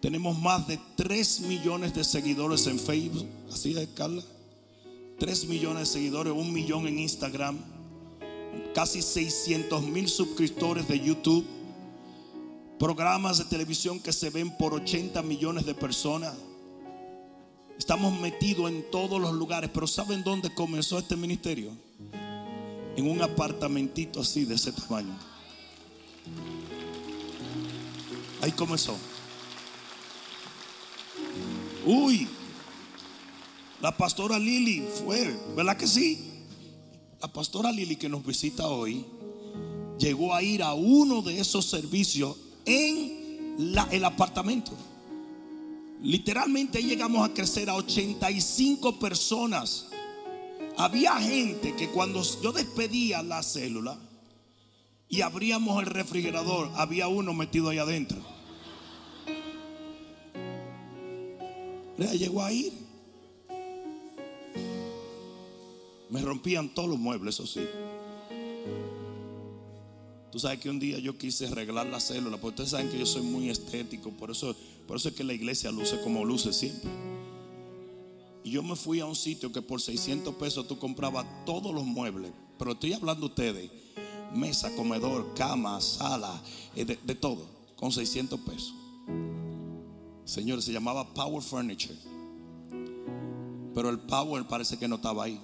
Tenemos 0.00 0.38
más 0.38 0.66
de 0.66 0.78
3 0.96 1.40
millones 1.40 1.94
de 1.94 2.04
seguidores 2.04 2.66
en 2.66 2.78
Facebook. 2.78 3.26
Así 3.50 3.76
es, 3.76 3.88
Carla. 3.94 4.22
3 5.18 5.46
millones 5.46 5.80
de 5.80 5.86
seguidores, 5.86 6.34
un 6.34 6.52
millón 6.52 6.86
en 6.86 6.98
Instagram. 6.98 7.58
Casi 8.74 9.02
600 9.02 9.82
mil 9.82 10.08
suscriptores 10.08 10.88
de 10.88 11.00
YouTube. 11.00 11.44
Programas 12.78 13.38
de 13.38 13.44
televisión 13.44 14.00
que 14.00 14.12
se 14.12 14.30
ven 14.30 14.56
por 14.56 14.74
80 14.74 15.22
millones 15.22 15.64
de 15.66 15.74
personas. 15.74 16.34
Estamos 17.78 18.18
metidos 18.20 18.70
en 18.70 18.90
todos 18.90 19.20
los 19.20 19.32
lugares. 19.32 19.70
Pero 19.72 19.86
¿saben 19.86 20.22
dónde 20.22 20.52
comenzó 20.54 20.98
este 20.98 21.16
ministerio? 21.16 21.70
En 22.96 23.08
un 23.08 23.22
apartamentito 23.22 24.20
así 24.20 24.44
de 24.44 24.54
ese 24.54 24.72
tamaño. 24.72 25.16
Ahí 28.40 28.52
comenzó. 28.52 28.96
Uy, 31.86 32.28
la 33.80 33.96
pastora 33.96 34.38
Lili 34.38 34.86
fue, 35.04 35.38
¿verdad 35.54 35.76
que 35.76 35.86
sí? 35.86 36.33
La 37.20 37.32
pastora 37.32 37.72
Lili 37.72 37.96
que 37.96 38.08
nos 38.08 38.24
visita 38.24 38.66
hoy 38.66 39.04
llegó 39.98 40.34
a 40.34 40.42
ir 40.42 40.62
a 40.62 40.74
uno 40.74 41.22
de 41.22 41.40
esos 41.40 41.66
servicios 41.66 42.36
en 42.66 43.56
el 43.90 44.04
apartamento. 44.04 44.72
Literalmente 46.02 46.82
llegamos 46.82 47.28
a 47.28 47.32
crecer 47.32 47.70
a 47.70 47.76
85 47.76 48.98
personas. 48.98 49.86
Había 50.76 51.16
gente 51.16 51.74
que 51.76 51.88
cuando 51.88 52.22
yo 52.42 52.52
despedía 52.52 53.22
la 53.22 53.42
célula 53.42 53.98
y 55.08 55.22
abríamos 55.22 55.80
el 55.80 55.86
refrigerador, 55.86 56.70
había 56.74 57.08
uno 57.08 57.32
metido 57.32 57.70
ahí 57.70 57.78
adentro. 57.78 58.18
llegó 61.96 62.42
a 62.42 62.52
ir. 62.52 62.83
Me 66.10 66.20
rompían 66.20 66.74
todos 66.74 66.88
los 66.88 66.98
muebles, 66.98 67.34
eso 67.34 67.46
sí. 67.46 67.66
Tú 70.34 70.40
sabes 70.40 70.58
que 70.58 70.68
un 70.68 70.80
día 70.80 70.98
yo 70.98 71.16
quise 71.16 71.46
arreglar 71.46 71.86
la 71.86 72.00
célula, 72.00 72.38
porque 72.38 72.54
ustedes 72.54 72.70
saben 72.70 72.90
que 72.90 72.98
yo 72.98 73.06
soy 73.06 73.22
muy 73.22 73.50
estético, 73.50 74.10
por 74.10 74.32
eso, 74.32 74.56
por 74.86 74.96
eso 74.96 75.10
es 75.10 75.14
que 75.14 75.22
la 75.22 75.32
iglesia 75.32 75.70
luce 75.70 76.00
como 76.02 76.24
luce 76.24 76.52
siempre. 76.52 76.90
Y 78.42 78.50
yo 78.50 78.62
me 78.62 78.74
fui 78.74 78.98
a 78.98 79.06
un 79.06 79.14
sitio 79.14 79.52
que 79.52 79.62
por 79.62 79.80
600 79.80 80.34
pesos 80.34 80.66
tú 80.66 80.76
comprabas 80.76 81.24
todos 81.46 81.72
los 81.72 81.84
muebles, 81.84 82.32
pero 82.58 82.72
estoy 82.72 82.94
hablando 82.94 83.26
ustedes, 83.26 83.70
mesa, 84.34 84.74
comedor, 84.74 85.34
cama, 85.34 85.80
sala, 85.80 86.42
eh, 86.74 86.84
de, 86.84 86.98
de 87.00 87.14
todo, 87.14 87.46
con 87.76 87.92
600 87.92 88.40
pesos. 88.40 88.74
Señores, 90.24 90.64
se 90.64 90.72
llamaba 90.72 91.14
Power 91.14 91.42
Furniture. 91.42 91.94
Pero 93.72 93.88
el 93.88 94.00
Power 94.00 94.48
parece 94.48 94.78
que 94.78 94.88
no 94.88 94.96
estaba 94.96 95.24
ahí. 95.24 95.40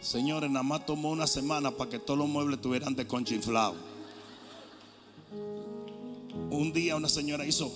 Señores, 0.00 0.50
nada 0.50 0.62
más 0.62 0.86
tomó 0.86 1.10
una 1.10 1.26
semana 1.26 1.70
para 1.70 1.90
que 1.90 1.98
todos 1.98 2.18
los 2.18 2.28
muebles 2.28 2.56
estuvieran 2.56 2.94
de 2.94 3.06
conchinflado. 3.06 3.74
Un 6.50 6.72
día 6.72 6.96
una 6.96 7.08
señora 7.08 7.44
hizo, 7.46 7.72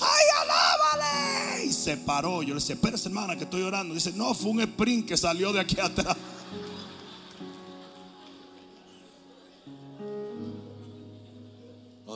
¡ay, 0.00 0.24
alábale! 0.42 1.64
Y 1.66 1.72
se 1.72 1.96
paró. 1.96 2.42
Yo 2.42 2.48
le 2.48 2.60
decía, 2.60 2.74
espérese, 2.74 3.08
hermana, 3.08 3.36
que 3.36 3.44
estoy 3.44 3.62
orando. 3.62 3.94
Dice, 3.94 4.12
no, 4.12 4.34
fue 4.34 4.50
un 4.50 4.60
sprint 4.60 5.08
que 5.08 5.16
salió 5.16 5.52
de 5.52 5.60
aquí 5.60 5.80
atrás. 5.80 6.16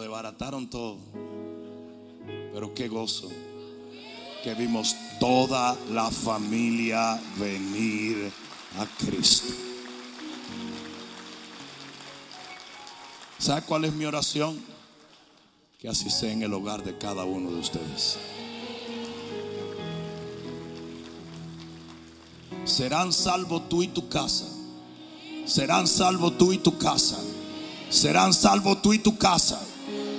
desbarataron 0.02 0.68
todo. 0.68 0.98
Pero 2.52 2.74
qué 2.74 2.88
gozo 2.88 3.30
que 4.44 4.54
vimos 4.54 4.96
toda 5.20 5.76
la 5.90 6.10
familia 6.10 7.20
venir 7.38 8.32
a 8.78 8.86
Cristo. 9.04 9.52
¿Sabe 13.38 13.62
cuál 13.62 13.84
es 13.84 13.92
mi 13.92 14.04
oración? 14.04 14.58
Que 15.78 15.88
así 15.88 16.10
sea 16.10 16.30
en 16.30 16.42
el 16.42 16.52
hogar 16.54 16.84
de 16.84 16.96
cada 16.96 17.24
uno 17.24 17.50
de 17.50 17.58
ustedes. 17.58 18.18
Serán 22.64 23.12
salvos 23.12 23.68
tú 23.68 23.82
y 23.82 23.88
tu 23.88 24.08
casa. 24.08 24.46
Serán 25.44 25.88
salvos 25.88 26.38
tú 26.38 26.52
y 26.52 26.58
tu 26.58 26.78
casa. 26.78 27.18
Serán 27.90 28.32
salvos 28.32 28.80
tú 28.80 28.92
y 28.92 29.00
tu 29.00 29.18
casa. 29.18 29.60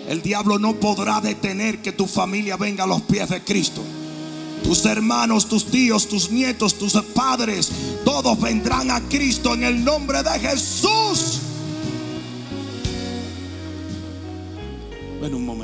El 0.08 0.22
diablo 0.22 0.60
no 0.60 0.76
podrá 0.76 1.22
detener 1.22 1.82
que 1.82 1.94
tu 1.94 2.08
familia 2.08 2.58
venga 2.58 2.84
a 2.84 2.88
los 2.88 3.02
pies 3.04 3.30
de 3.30 3.42
Cristo. 3.42 3.82
Tus 4.64 4.86
hermanos, 4.86 5.48
tus 5.48 5.66
tíos, 5.66 6.08
tus 6.08 6.32
nietos, 6.32 6.76
tus 6.76 6.94
padres, 6.94 7.72
todos 8.06 8.40
vendrán 8.40 8.92
a 8.92 9.02
Cristo 9.02 9.54
en 9.54 9.64
el 9.64 9.84
nombre 9.84 10.24
de 10.24 10.40
Jesús. 10.40 11.40
Ven 15.22 15.36
un 15.36 15.46
momento. 15.46 15.63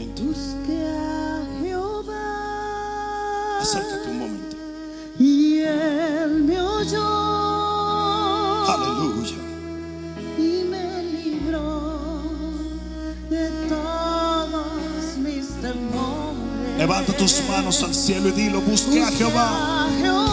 Tus 17.20 17.44
manos 17.50 17.84
al 17.84 17.94
cielo 17.94 18.30
y 18.30 18.32
dilo, 18.32 18.62
busque 18.62 19.04
a 19.04 19.12
Jehová. 19.12 20.29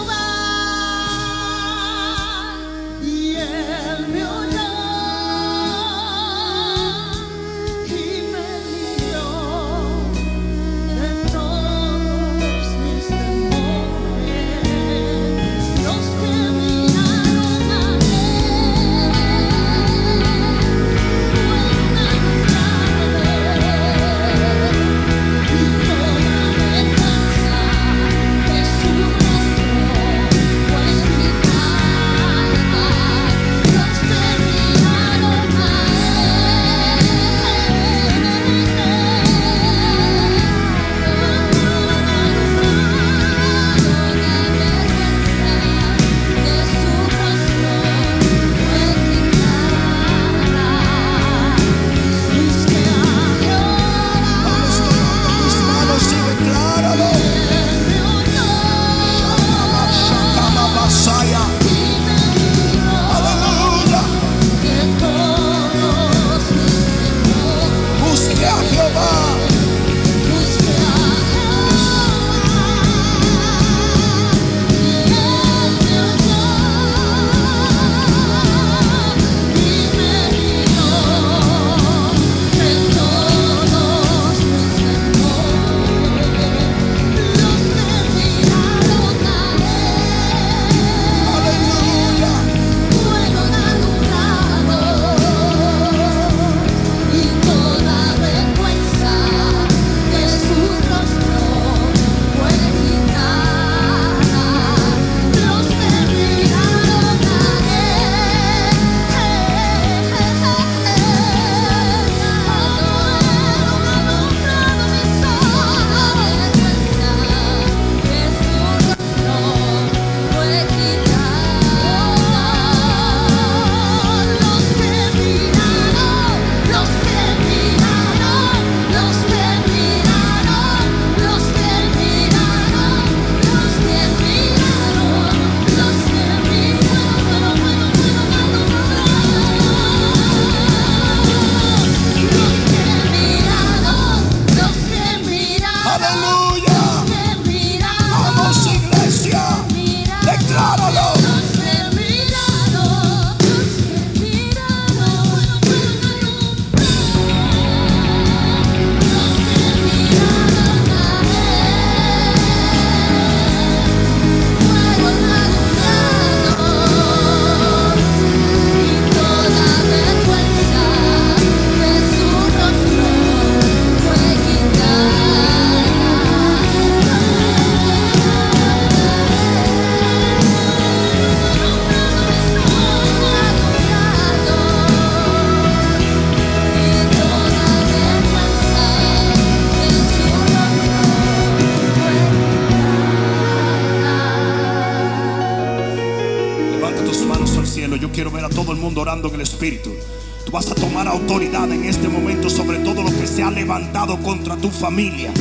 Tú 199.67 200.53
vas 200.53 200.71
a 200.71 200.77
tomar 200.77 201.09
autoridad 201.09 201.69
en 201.73 201.83
este 201.87 202.09
momento 202.09 202.49
sobre 202.49 202.79
todo 202.79 203.03
lo 203.03 203.11
que 203.11 203.27
se 203.27 203.43
ha 203.43 203.51
levantado 203.51 204.17
contra 204.19 204.55
tu 204.55 204.71
familia. 204.71 205.33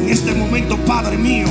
En 0.00 0.08
este 0.08 0.34
momento, 0.34 0.76
Padre 0.78 1.16
mío, 1.16 1.46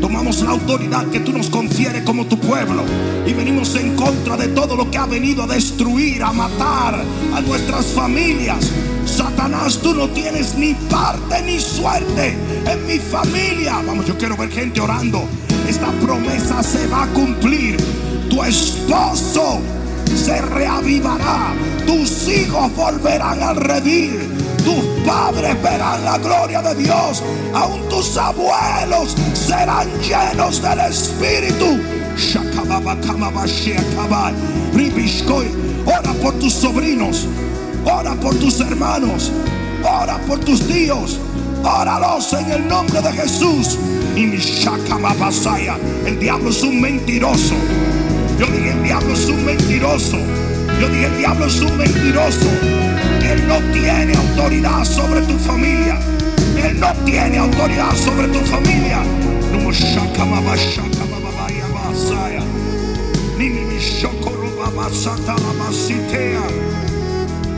tomamos 0.00 0.40
la 0.40 0.52
autoridad 0.52 1.06
que 1.08 1.20
tú 1.20 1.32
nos 1.32 1.50
confieres 1.50 2.02
como 2.04 2.24
tu 2.24 2.38
pueblo 2.38 2.82
y 3.26 3.34
venimos 3.34 3.74
en 3.74 3.94
contra 3.94 4.38
de 4.38 4.48
todo 4.48 4.74
lo 4.74 4.90
que 4.90 4.96
ha 4.96 5.04
venido 5.04 5.42
a 5.42 5.46
destruir, 5.46 6.22
a 6.22 6.32
matar 6.32 7.04
a 7.34 7.40
nuestras 7.42 7.86
familias. 7.88 8.70
Satanás, 9.04 9.78
tú 9.82 9.92
no 9.92 10.08
tienes 10.08 10.54
ni 10.54 10.72
parte 10.88 11.42
ni 11.42 11.60
suerte 11.60 12.38
en 12.66 12.86
mi 12.86 12.98
familia. 12.98 13.82
Vamos, 13.86 14.06
yo 14.06 14.16
quiero 14.16 14.34
ver 14.38 14.50
gente 14.50 14.80
orando. 14.80 15.28
Esta 15.68 15.92
promesa 16.00 16.62
se 16.62 16.86
va 16.86 17.02
a 17.02 17.08
cumplir. 17.08 17.76
Tu 18.30 18.42
esposo 18.42 19.60
se 20.16 20.40
reavivará. 20.40 21.54
Tus 21.86 22.28
hijos 22.28 22.74
volverán 22.74 23.42
al 23.42 23.56
redil. 23.56 24.18
Tus 24.64 24.84
padres 25.06 25.60
verán 25.62 26.04
la 26.04 26.18
gloria 26.18 26.62
de 26.62 26.74
Dios. 26.74 27.22
Aún 27.52 27.88
tus 27.88 28.16
abuelos 28.16 29.14
serán 29.34 29.88
llenos 30.00 30.62
del 30.62 30.80
Espíritu. 30.80 31.80
Ora 35.86 36.12
por 36.22 36.34
tus 36.34 36.52
sobrinos. 36.52 37.26
Ora 37.84 38.14
por 38.14 38.34
tus 38.36 38.60
hermanos. 38.60 39.30
Ora 39.82 40.18
por 40.26 40.38
tus 40.40 40.66
tíos. 40.66 41.18
Óralos 41.64 42.32
en 42.34 42.50
el 42.50 42.68
nombre 42.68 43.00
de 43.00 43.12
Jesús. 43.12 43.78
Y 44.16 44.26
mi. 44.26 44.38
El 46.06 46.18
diablo 46.20 46.50
es 46.50 46.62
un 46.62 46.80
mentiroso. 46.80 47.54
Yo 48.38 48.46
dije, 48.46 48.70
el 48.70 48.82
diablo 48.82 49.14
es 49.14 49.26
un 49.26 49.44
mentiroso. 49.44 50.18
Yo 50.80 50.88
dije, 50.88 51.06
el 51.06 51.18
diablo 51.18 51.46
es 51.46 51.60
un 51.60 51.76
mentiroso. 51.76 52.48
Él 53.22 53.46
no 53.46 53.58
tiene 53.72 54.14
autoridad 54.14 54.84
sobre 54.84 55.20
tu 55.22 55.38
familia. 55.38 55.98
Él 56.62 56.80
no 56.80 56.92
tiene 57.04 57.38
autoridad 57.38 57.94
sobre 57.96 58.28
tu 58.28 58.40
familia. 58.40 59.02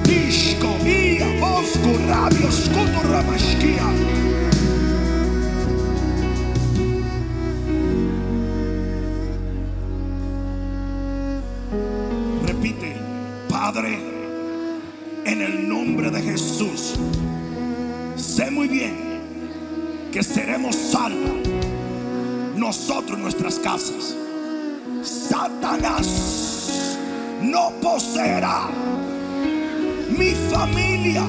Ishko, 0.08 0.78
ia, 0.86 1.26
bosco, 1.40 1.98
rabio, 2.06 2.48
ramashkia. 3.10 4.25
Padre, 13.72 13.98
en 15.24 15.42
el 15.42 15.68
nombre 15.68 16.08
de 16.08 16.22
Jesús, 16.22 16.94
sé 18.14 18.48
muy 18.48 18.68
bien 18.68 18.94
que 20.12 20.22
seremos 20.22 20.76
salvos 20.76 21.48
nosotros 22.54 23.16
en 23.16 23.22
nuestras 23.22 23.58
casas. 23.58 24.14
Satanás 25.02 26.96
no 27.42 27.72
poseerá 27.82 28.68
mi 30.16 30.30
familia, 30.48 31.24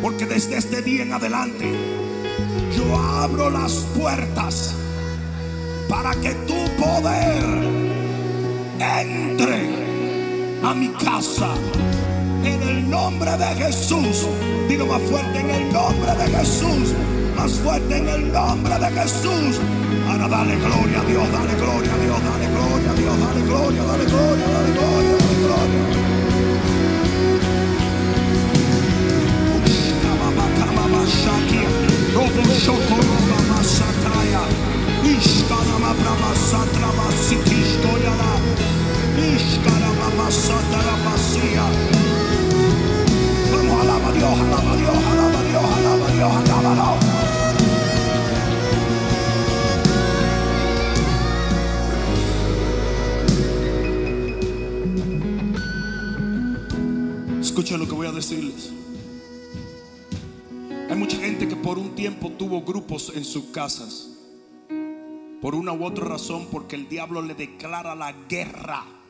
porque 0.00 0.26
desde 0.26 0.58
este 0.58 0.80
día 0.80 1.02
en 1.02 1.12
adelante 1.12 1.72
yo 2.76 2.96
abro 2.96 3.50
las 3.50 3.72
puertas 3.98 4.76
para 5.88 6.12
que 6.20 6.34
tu 6.46 6.54
poder 6.80 7.42
entre 8.78 9.81
a 10.64 10.74
mi 10.74 10.88
casa. 10.88 11.54
En 12.44 12.60
el 12.62 12.90
nombre 12.90 13.30
de 13.36 13.46
Jesús. 13.56 14.26
Dilo 14.68 14.86
más 14.86 15.02
fuerte 15.02 15.40
en 15.40 15.50
el 15.50 15.72
nombre 15.72 16.14
de 16.14 16.28
Jesús. 16.38 16.94
Más 17.36 17.52
fuerte 17.52 17.96
en 17.96 18.08
el 18.08 18.32
nombre 18.32 18.78
de 18.78 18.90
Jesús. 18.90 19.58
Ahora 20.08 20.28
dale 20.28 20.56
gloria 20.56 21.00
a 21.00 21.04
Dios, 21.04 21.32
dale 21.32 21.54
gloria 21.54 21.92
a 21.92 21.98
Dios, 21.98 22.22
dale 22.22 22.46
gloria 22.48 22.90
a 22.90 22.94
Dios, 22.94 23.20
dale 23.20 23.42
gloria, 23.42 23.82
dale 23.82 24.04
gloria, 24.04 24.42
dale 24.52 24.72
gloria, 24.72 24.72
dale 24.72 24.72
gloria. 24.72 26.02
Roba 32.62 33.38
Masataya, 33.50 34.42
Ishkanama 35.02 35.92
Ishkanama 40.32 40.64
Masatara 40.72 40.96
Basia. 41.04 41.64
Vamos, 43.52 43.76
alaba 43.82 44.08
a 44.08 44.12
Dios, 44.12 44.40
alaba 44.40 44.72
a 44.72 44.76
Dios, 44.76 44.96
alaba 44.96 45.38
a 45.38 45.42
Dios, 45.42 45.64
alaba 45.76 46.06
a 46.06 46.12
Dios, 46.12 46.32
alaba 46.36 46.70
a 46.70 46.74
Dios. 46.74 47.04
Escuchen 57.40 57.78
lo 57.78 57.86
que 57.86 57.94
voy 57.94 58.06
a 58.06 58.12
decirles. 58.12 58.72
Hay 60.88 60.96
mucha 60.96 61.18
gente 61.18 61.46
que 61.46 61.56
por 61.56 61.78
un 61.78 61.94
tiempo 61.94 62.30
tuvo 62.30 62.62
grupos 62.62 63.12
en 63.14 63.24
sus 63.26 63.44
casas. 63.52 64.08
Por 65.42 65.54
una 65.54 65.72
u 65.72 65.84
otra 65.84 66.06
razón, 66.06 66.48
porque 66.50 66.76
el 66.76 66.88
diablo 66.88 67.20
le 67.20 67.34
declara 67.34 67.94
la 67.94 68.12
guerra 68.28 69.01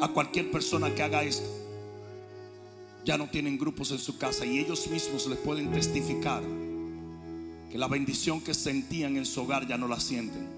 a 0.00 0.08
cualquier 0.08 0.50
persona 0.50 0.94
que 0.94 1.02
haga 1.02 1.22
esto. 1.22 1.48
Ya 3.04 3.16
no 3.16 3.28
tienen 3.28 3.58
grupos 3.58 3.90
en 3.90 3.98
su 3.98 4.18
casa 4.18 4.44
y 4.44 4.58
ellos 4.58 4.88
mismos 4.88 5.26
les 5.26 5.38
pueden 5.38 5.72
testificar 5.72 6.42
que 7.70 7.78
la 7.78 7.88
bendición 7.88 8.40
que 8.40 8.52
sentían 8.52 9.16
en 9.16 9.24
su 9.24 9.42
hogar 9.42 9.66
ya 9.66 9.78
no 9.78 9.88
la 9.88 10.00
sienten. 10.00 10.48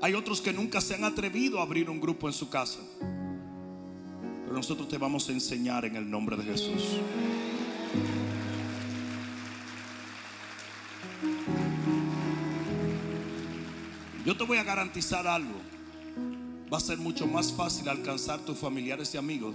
Hay 0.00 0.14
otros 0.14 0.40
que 0.40 0.52
nunca 0.52 0.80
se 0.80 0.94
han 0.94 1.04
atrevido 1.04 1.58
a 1.58 1.62
abrir 1.62 1.90
un 1.90 2.00
grupo 2.00 2.28
en 2.28 2.32
su 2.32 2.48
casa. 2.48 2.78
Pero 4.44 4.56
nosotros 4.56 4.88
te 4.88 4.96
vamos 4.96 5.28
a 5.28 5.32
enseñar 5.32 5.84
en 5.84 5.96
el 5.96 6.08
nombre 6.08 6.36
de 6.36 6.44
Jesús. 6.44 7.00
Yo 14.24 14.36
te 14.36 14.44
voy 14.44 14.58
a 14.58 14.62
garantizar 14.62 15.26
algo. 15.26 15.77
Va 16.72 16.76
a 16.76 16.80
ser 16.80 16.98
mucho 16.98 17.26
más 17.26 17.52
fácil 17.52 17.88
alcanzar 17.88 18.40
tus 18.40 18.58
familiares 18.58 19.14
y 19.14 19.16
amigos 19.16 19.54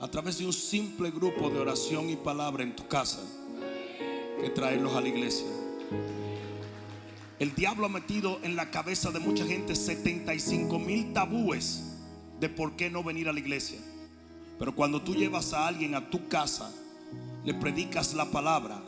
a 0.00 0.08
través 0.08 0.38
de 0.38 0.46
un 0.46 0.52
simple 0.52 1.10
grupo 1.10 1.50
de 1.50 1.58
oración 1.58 2.08
y 2.08 2.16
palabra 2.16 2.62
en 2.62 2.74
tu 2.74 2.86
casa 2.88 3.20
que 4.40 4.50
traerlos 4.50 4.94
a 4.94 5.00
la 5.00 5.08
iglesia. 5.08 5.46
El 7.38 7.54
diablo 7.54 7.86
ha 7.86 7.88
metido 7.90 8.38
en 8.42 8.56
la 8.56 8.70
cabeza 8.70 9.10
de 9.10 9.18
mucha 9.18 9.44
gente 9.44 9.74
75 9.74 10.78
mil 10.78 11.12
tabúes 11.12 11.84
de 12.40 12.48
por 12.48 12.76
qué 12.76 12.90
no 12.90 13.02
venir 13.02 13.28
a 13.28 13.32
la 13.32 13.40
iglesia. 13.40 13.78
Pero 14.58 14.74
cuando 14.74 15.02
tú 15.02 15.14
llevas 15.14 15.52
a 15.52 15.66
alguien 15.66 15.94
a 15.94 16.08
tu 16.10 16.28
casa, 16.28 16.72
le 17.44 17.54
predicas 17.54 18.14
la 18.14 18.30
palabra 18.30 18.80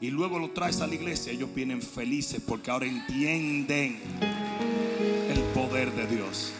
y 0.00 0.10
luego 0.10 0.38
lo 0.38 0.50
traes 0.50 0.80
a 0.80 0.86
la 0.86 0.94
iglesia, 0.94 1.32
ellos 1.32 1.52
vienen 1.54 1.82
felices 1.82 2.40
porque 2.46 2.70
ahora 2.70 2.86
entienden 2.86 3.98
el 5.28 5.40
poder 5.54 5.92
de 5.92 6.06
Dios. 6.06 6.52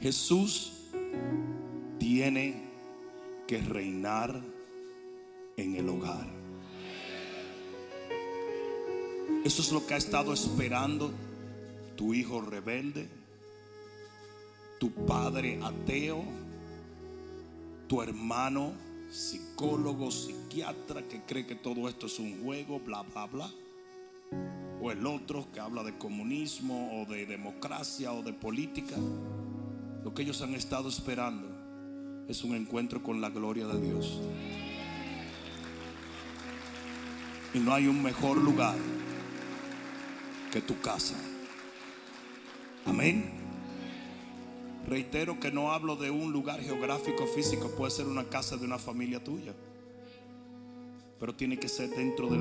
Jesús 0.00 0.72
tiene 1.98 2.68
que 3.46 3.58
reinar 3.60 4.40
en 5.56 5.74
el 5.74 5.88
hogar. 5.88 6.26
Eso 9.44 9.62
es 9.62 9.72
lo 9.72 9.86
que 9.86 9.94
ha 9.94 9.96
estado 9.96 10.32
esperando 10.32 11.10
tu 11.96 12.14
hijo 12.14 12.40
rebelde, 12.40 13.08
tu 14.78 14.90
padre 14.92 15.58
ateo, 15.62 16.22
tu 17.88 18.02
hermano 18.02 18.72
psicólogo, 19.10 20.10
psiquiatra 20.10 21.02
que 21.08 21.22
cree 21.22 21.46
que 21.46 21.54
todo 21.54 21.88
esto 21.88 22.06
es 22.06 22.18
un 22.18 22.44
juego, 22.44 22.78
bla, 22.78 23.02
bla, 23.02 23.26
bla. 23.26 23.50
O 24.80 24.92
el 24.92 25.06
otro 25.06 25.46
que 25.52 25.60
habla 25.60 25.82
de 25.82 25.98
comunismo 25.98 27.02
o 27.02 27.06
de 27.06 27.26
democracia 27.26 28.12
o 28.12 28.22
de 28.22 28.32
política. 28.32 28.96
Lo 30.04 30.14
que 30.14 30.22
ellos 30.22 30.40
han 30.42 30.54
estado 30.54 30.88
esperando 30.88 31.48
es 32.28 32.44
un 32.44 32.54
encuentro 32.54 33.02
con 33.02 33.20
la 33.20 33.30
gloria 33.30 33.66
de 33.66 33.80
Dios. 33.80 34.20
Y 37.54 37.58
no 37.58 37.72
hay 37.72 37.86
un 37.86 38.02
mejor 38.02 38.36
lugar 38.36 38.76
que 40.52 40.60
tu 40.60 40.78
casa. 40.80 41.16
Amén. 42.84 43.38
Reitero 44.86 45.38
que 45.38 45.50
no 45.50 45.72
hablo 45.72 45.96
de 45.96 46.10
un 46.10 46.32
lugar 46.32 46.60
geográfico 46.60 47.26
físico, 47.26 47.70
puede 47.76 47.90
ser 47.90 48.06
una 48.06 48.24
casa 48.24 48.56
de 48.56 48.64
una 48.64 48.78
familia 48.78 49.22
tuya. 49.22 49.54
Pero 51.20 51.34
tiene 51.34 51.58
que 51.58 51.68
ser 51.68 51.90
dentro 51.90 52.28
de 52.28 52.38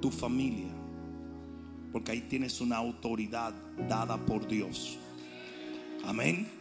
tu 0.00 0.10
familia. 0.10 0.75
Porque 1.92 2.12
ahí 2.12 2.22
tienes 2.22 2.60
una 2.60 2.76
autoridad 2.76 3.52
dada 3.88 4.16
por 4.16 4.46
Dios. 4.46 4.98
Amén. 6.04 6.56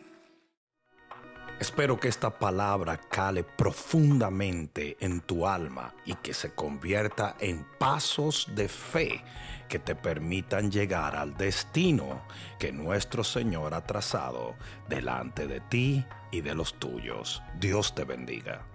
Espero 1.59 1.97
que 1.97 2.09
esta 2.09 2.37
palabra 2.37 2.97
cale 2.97 3.45
profundamente 3.45 4.97
en 4.99 5.21
tu 5.21 5.47
alma 5.47 5.93
y 6.05 6.15
que 6.15 6.33
se 6.33 6.53
convierta 6.53 7.37
en 7.39 7.65
pasos 7.79 8.49
de 8.55 8.67
fe 8.67 9.23
que 9.69 9.79
te 9.79 9.95
permitan 9.95 10.69
llegar 10.69 11.15
al 11.15 11.37
destino 11.37 12.23
que 12.59 12.73
nuestro 12.73 13.23
Señor 13.23 13.73
ha 13.73 13.85
trazado 13.85 14.55
delante 14.89 15.47
de 15.47 15.61
ti 15.61 16.05
y 16.29 16.41
de 16.41 16.55
los 16.55 16.77
tuyos. 16.77 17.41
Dios 17.57 17.95
te 17.95 18.03
bendiga. 18.03 18.74